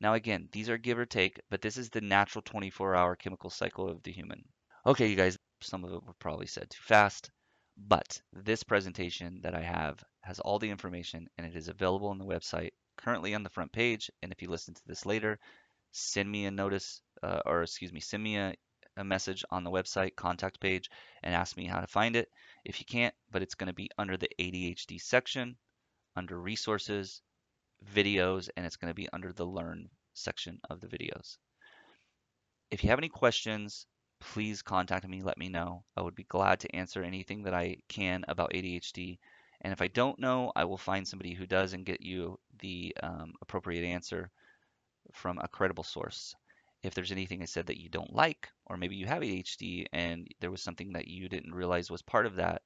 Now 0.00 0.14
again, 0.14 0.48
these 0.52 0.68
are 0.68 0.78
give 0.78 0.98
or 0.98 1.06
take, 1.06 1.40
but 1.50 1.60
this 1.60 1.76
is 1.76 1.90
the 1.90 2.00
natural 2.00 2.42
24-hour 2.42 3.16
chemical 3.16 3.50
cycle 3.50 3.88
of 3.88 4.02
the 4.02 4.12
human. 4.12 4.48
Okay, 4.86 5.06
you 5.06 5.16
guys, 5.16 5.38
some 5.60 5.84
of 5.84 5.92
it 5.92 6.04
were 6.04 6.14
probably 6.14 6.46
said 6.46 6.70
too 6.70 6.82
fast, 6.82 7.30
but 7.76 8.20
this 8.32 8.62
presentation 8.62 9.40
that 9.42 9.54
I 9.54 9.62
have 9.62 10.02
has 10.22 10.40
all 10.40 10.58
the 10.58 10.70
information 10.70 11.28
and 11.36 11.46
it 11.46 11.54
is 11.54 11.68
available 11.68 12.08
on 12.08 12.18
the 12.18 12.24
website 12.24 12.72
currently 12.96 13.34
on 13.34 13.42
the 13.42 13.50
front 13.50 13.72
page. 13.72 14.10
And 14.22 14.32
if 14.32 14.42
you 14.42 14.48
listen 14.48 14.74
to 14.74 14.86
this 14.86 15.06
later, 15.06 15.38
send 15.92 16.30
me 16.30 16.46
a 16.46 16.50
notice 16.50 17.02
uh, 17.22 17.40
or 17.46 17.62
excuse 17.62 17.92
me, 17.92 18.00
send 18.00 18.22
me 18.22 18.36
a, 18.36 18.54
a 18.96 19.04
message 19.04 19.44
on 19.50 19.64
the 19.64 19.70
website 19.70 20.16
contact 20.16 20.60
page 20.60 20.90
and 21.22 21.34
ask 21.34 21.56
me 21.56 21.66
how 21.66 21.80
to 21.80 21.86
find 21.86 22.16
it. 22.16 22.28
If 22.64 22.80
you 22.80 22.86
can't, 22.86 23.14
but 23.30 23.42
it's 23.42 23.54
going 23.54 23.68
to 23.68 23.74
be 23.74 23.90
under 23.98 24.16
the 24.16 24.30
ADHD 24.38 25.00
section, 25.00 25.56
under 26.16 26.38
resources, 26.40 27.22
videos, 27.94 28.48
and 28.56 28.66
it's 28.66 28.76
going 28.76 28.90
to 28.90 28.94
be 28.94 29.08
under 29.12 29.32
the 29.32 29.46
learn 29.46 29.88
section 30.14 30.60
of 30.68 30.80
the 30.80 30.86
videos. 30.86 31.38
If 32.70 32.84
you 32.84 32.90
have 32.90 32.98
any 32.98 33.08
questions, 33.08 33.86
please 34.20 34.62
contact 34.62 35.08
me, 35.08 35.22
let 35.22 35.38
me 35.38 35.48
know. 35.48 35.84
I 35.96 36.02
would 36.02 36.14
be 36.14 36.24
glad 36.24 36.60
to 36.60 36.76
answer 36.76 37.02
anything 37.02 37.42
that 37.42 37.54
I 37.54 37.78
can 37.88 38.24
about 38.28 38.52
ADHD. 38.52 39.18
And 39.62 39.72
if 39.72 39.82
I 39.82 39.88
don't 39.88 40.18
know, 40.18 40.52
I 40.54 40.64
will 40.64 40.78
find 40.78 41.06
somebody 41.06 41.34
who 41.34 41.46
does 41.46 41.72
and 41.72 41.84
get 41.84 42.00
you 42.00 42.38
the 42.60 42.94
um, 43.02 43.32
appropriate 43.42 43.84
answer 43.84 44.30
from 45.12 45.38
a 45.38 45.48
credible 45.48 45.84
source. 45.84 46.34
If 46.82 46.94
there's 46.94 47.12
anything 47.12 47.42
I 47.42 47.46
said 47.46 47.66
that 47.66 47.80
you 47.80 47.88
don't 47.88 48.14
like, 48.14 48.48
or 48.66 48.76
maybe 48.76 48.96
you 48.96 49.06
have 49.06 49.22
ADHD 49.22 49.86
and 49.92 50.26
there 50.40 50.50
was 50.50 50.62
something 50.62 50.92
that 50.92 51.08
you 51.08 51.28
didn't 51.28 51.54
realize 51.54 51.90
was 51.90 52.02
part 52.02 52.26
of 52.26 52.36
that, 52.36 52.62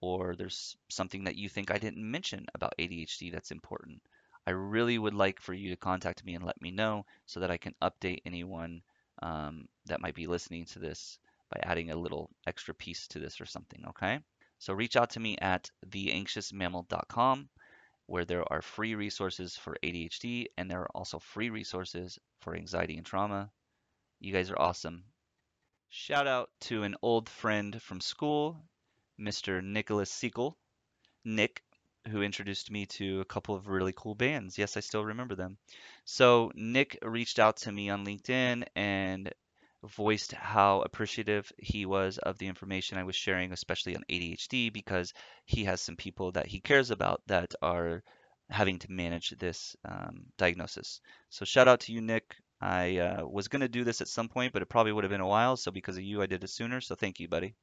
or 0.00 0.36
there's 0.36 0.76
something 0.88 1.24
that 1.24 1.36
you 1.36 1.48
think 1.48 1.70
I 1.70 1.78
didn't 1.78 2.10
mention 2.10 2.46
about 2.54 2.74
ADHD 2.78 3.32
that's 3.32 3.50
important, 3.50 4.02
I 4.46 4.52
really 4.52 4.98
would 4.98 5.14
like 5.14 5.40
for 5.40 5.52
you 5.52 5.70
to 5.70 5.76
contact 5.76 6.24
me 6.24 6.34
and 6.34 6.44
let 6.44 6.60
me 6.62 6.70
know 6.70 7.04
so 7.26 7.40
that 7.40 7.50
I 7.50 7.56
can 7.56 7.74
update 7.82 8.22
anyone 8.24 8.82
um, 9.22 9.68
that 9.86 10.00
might 10.00 10.14
be 10.14 10.26
listening 10.26 10.64
to 10.66 10.78
this 10.78 11.18
by 11.50 11.60
adding 11.62 11.90
a 11.90 11.96
little 11.96 12.30
extra 12.46 12.74
piece 12.74 13.08
to 13.08 13.18
this 13.18 13.40
or 13.40 13.46
something, 13.46 13.84
okay? 13.88 14.20
So 14.58 14.72
reach 14.74 14.96
out 14.96 15.10
to 15.10 15.20
me 15.20 15.36
at 15.40 15.70
theanxiousmammal.com 15.88 17.48
where 18.06 18.24
there 18.24 18.50
are 18.50 18.62
free 18.62 18.94
resources 18.94 19.54
for 19.54 19.76
ADHD 19.84 20.46
and 20.56 20.70
there 20.70 20.80
are 20.80 20.90
also 20.94 21.18
free 21.18 21.50
resources 21.50 22.18
for 22.40 22.56
anxiety 22.56 22.96
and 22.96 23.04
trauma. 23.04 23.50
You 24.18 24.32
guys 24.32 24.50
are 24.50 24.58
awesome. 24.58 25.04
Shout 25.90 26.26
out 26.26 26.50
to 26.62 26.84
an 26.84 26.96
old 27.02 27.28
friend 27.28 27.80
from 27.82 28.00
school, 28.00 28.62
Mr. 29.20 29.62
Nicholas 29.62 30.10
Sequel. 30.10 30.56
Nick, 31.24 31.62
who 32.08 32.22
introduced 32.22 32.70
me 32.70 32.86
to 32.86 33.20
a 33.20 33.24
couple 33.24 33.54
of 33.54 33.68
really 33.68 33.92
cool 33.94 34.14
bands. 34.14 34.56
Yes, 34.56 34.76
I 34.76 34.80
still 34.80 35.04
remember 35.04 35.34
them. 35.34 35.58
So 36.04 36.52
Nick 36.54 36.98
reached 37.02 37.38
out 37.38 37.58
to 37.58 37.72
me 37.72 37.90
on 37.90 38.06
LinkedIn 38.06 38.64
and 38.74 39.32
voiced 39.84 40.32
how 40.32 40.82
appreciative 40.82 41.52
he 41.58 41.86
was 41.86 42.18
of 42.18 42.38
the 42.38 42.46
information 42.46 42.98
I 42.98 43.04
was 43.04 43.16
sharing, 43.16 43.52
especially 43.52 43.94
on 43.96 44.04
ADHD, 44.08 44.72
because 44.72 45.12
he 45.44 45.64
has 45.64 45.80
some 45.80 45.96
people 45.96 46.32
that 46.32 46.46
he 46.46 46.60
cares 46.60 46.90
about 46.90 47.22
that 47.26 47.54
are 47.62 48.02
having 48.50 48.78
to 48.80 48.90
manage 48.90 49.30
this 49.38 49.76
um, 49.84 50.24
diagnosis. 50.36 51.00
So 51.28 51.44
shout 51.44 51.68
out 51.68 51.80
to 51.80 51.92
you, 51.92 52.00
Nick. 52.00 52.36
I 52.60 52.98
uh, 52.98 53.26
was 53.26 53.48
going 53.48 53.60
to 53.60 53.68
do 53.68 53.84
this 53.84 54.00
at 54.00 54.08
some 54.08 54.28
point, 54.28 54.52
but 54.52 54.62
it 54.62 54.68
probably 54.68 54.92
would 54.92 55.04
have 55.04 55.12
been 55.12 55.20
a 55.20 55.26
while. 55.26 55.56
So 55.56 55.70
because 55.70 55.96
of 55.96 56.02
you, 56.02 56.22
I 56.22 56.26
did 56.26 56.42
it 56.42 56.50
sooner. 56.50 56.80
So 56.80 56.94
thank 56.94 57.20
you, 57.20 57.28
buddy. 57.28 57.54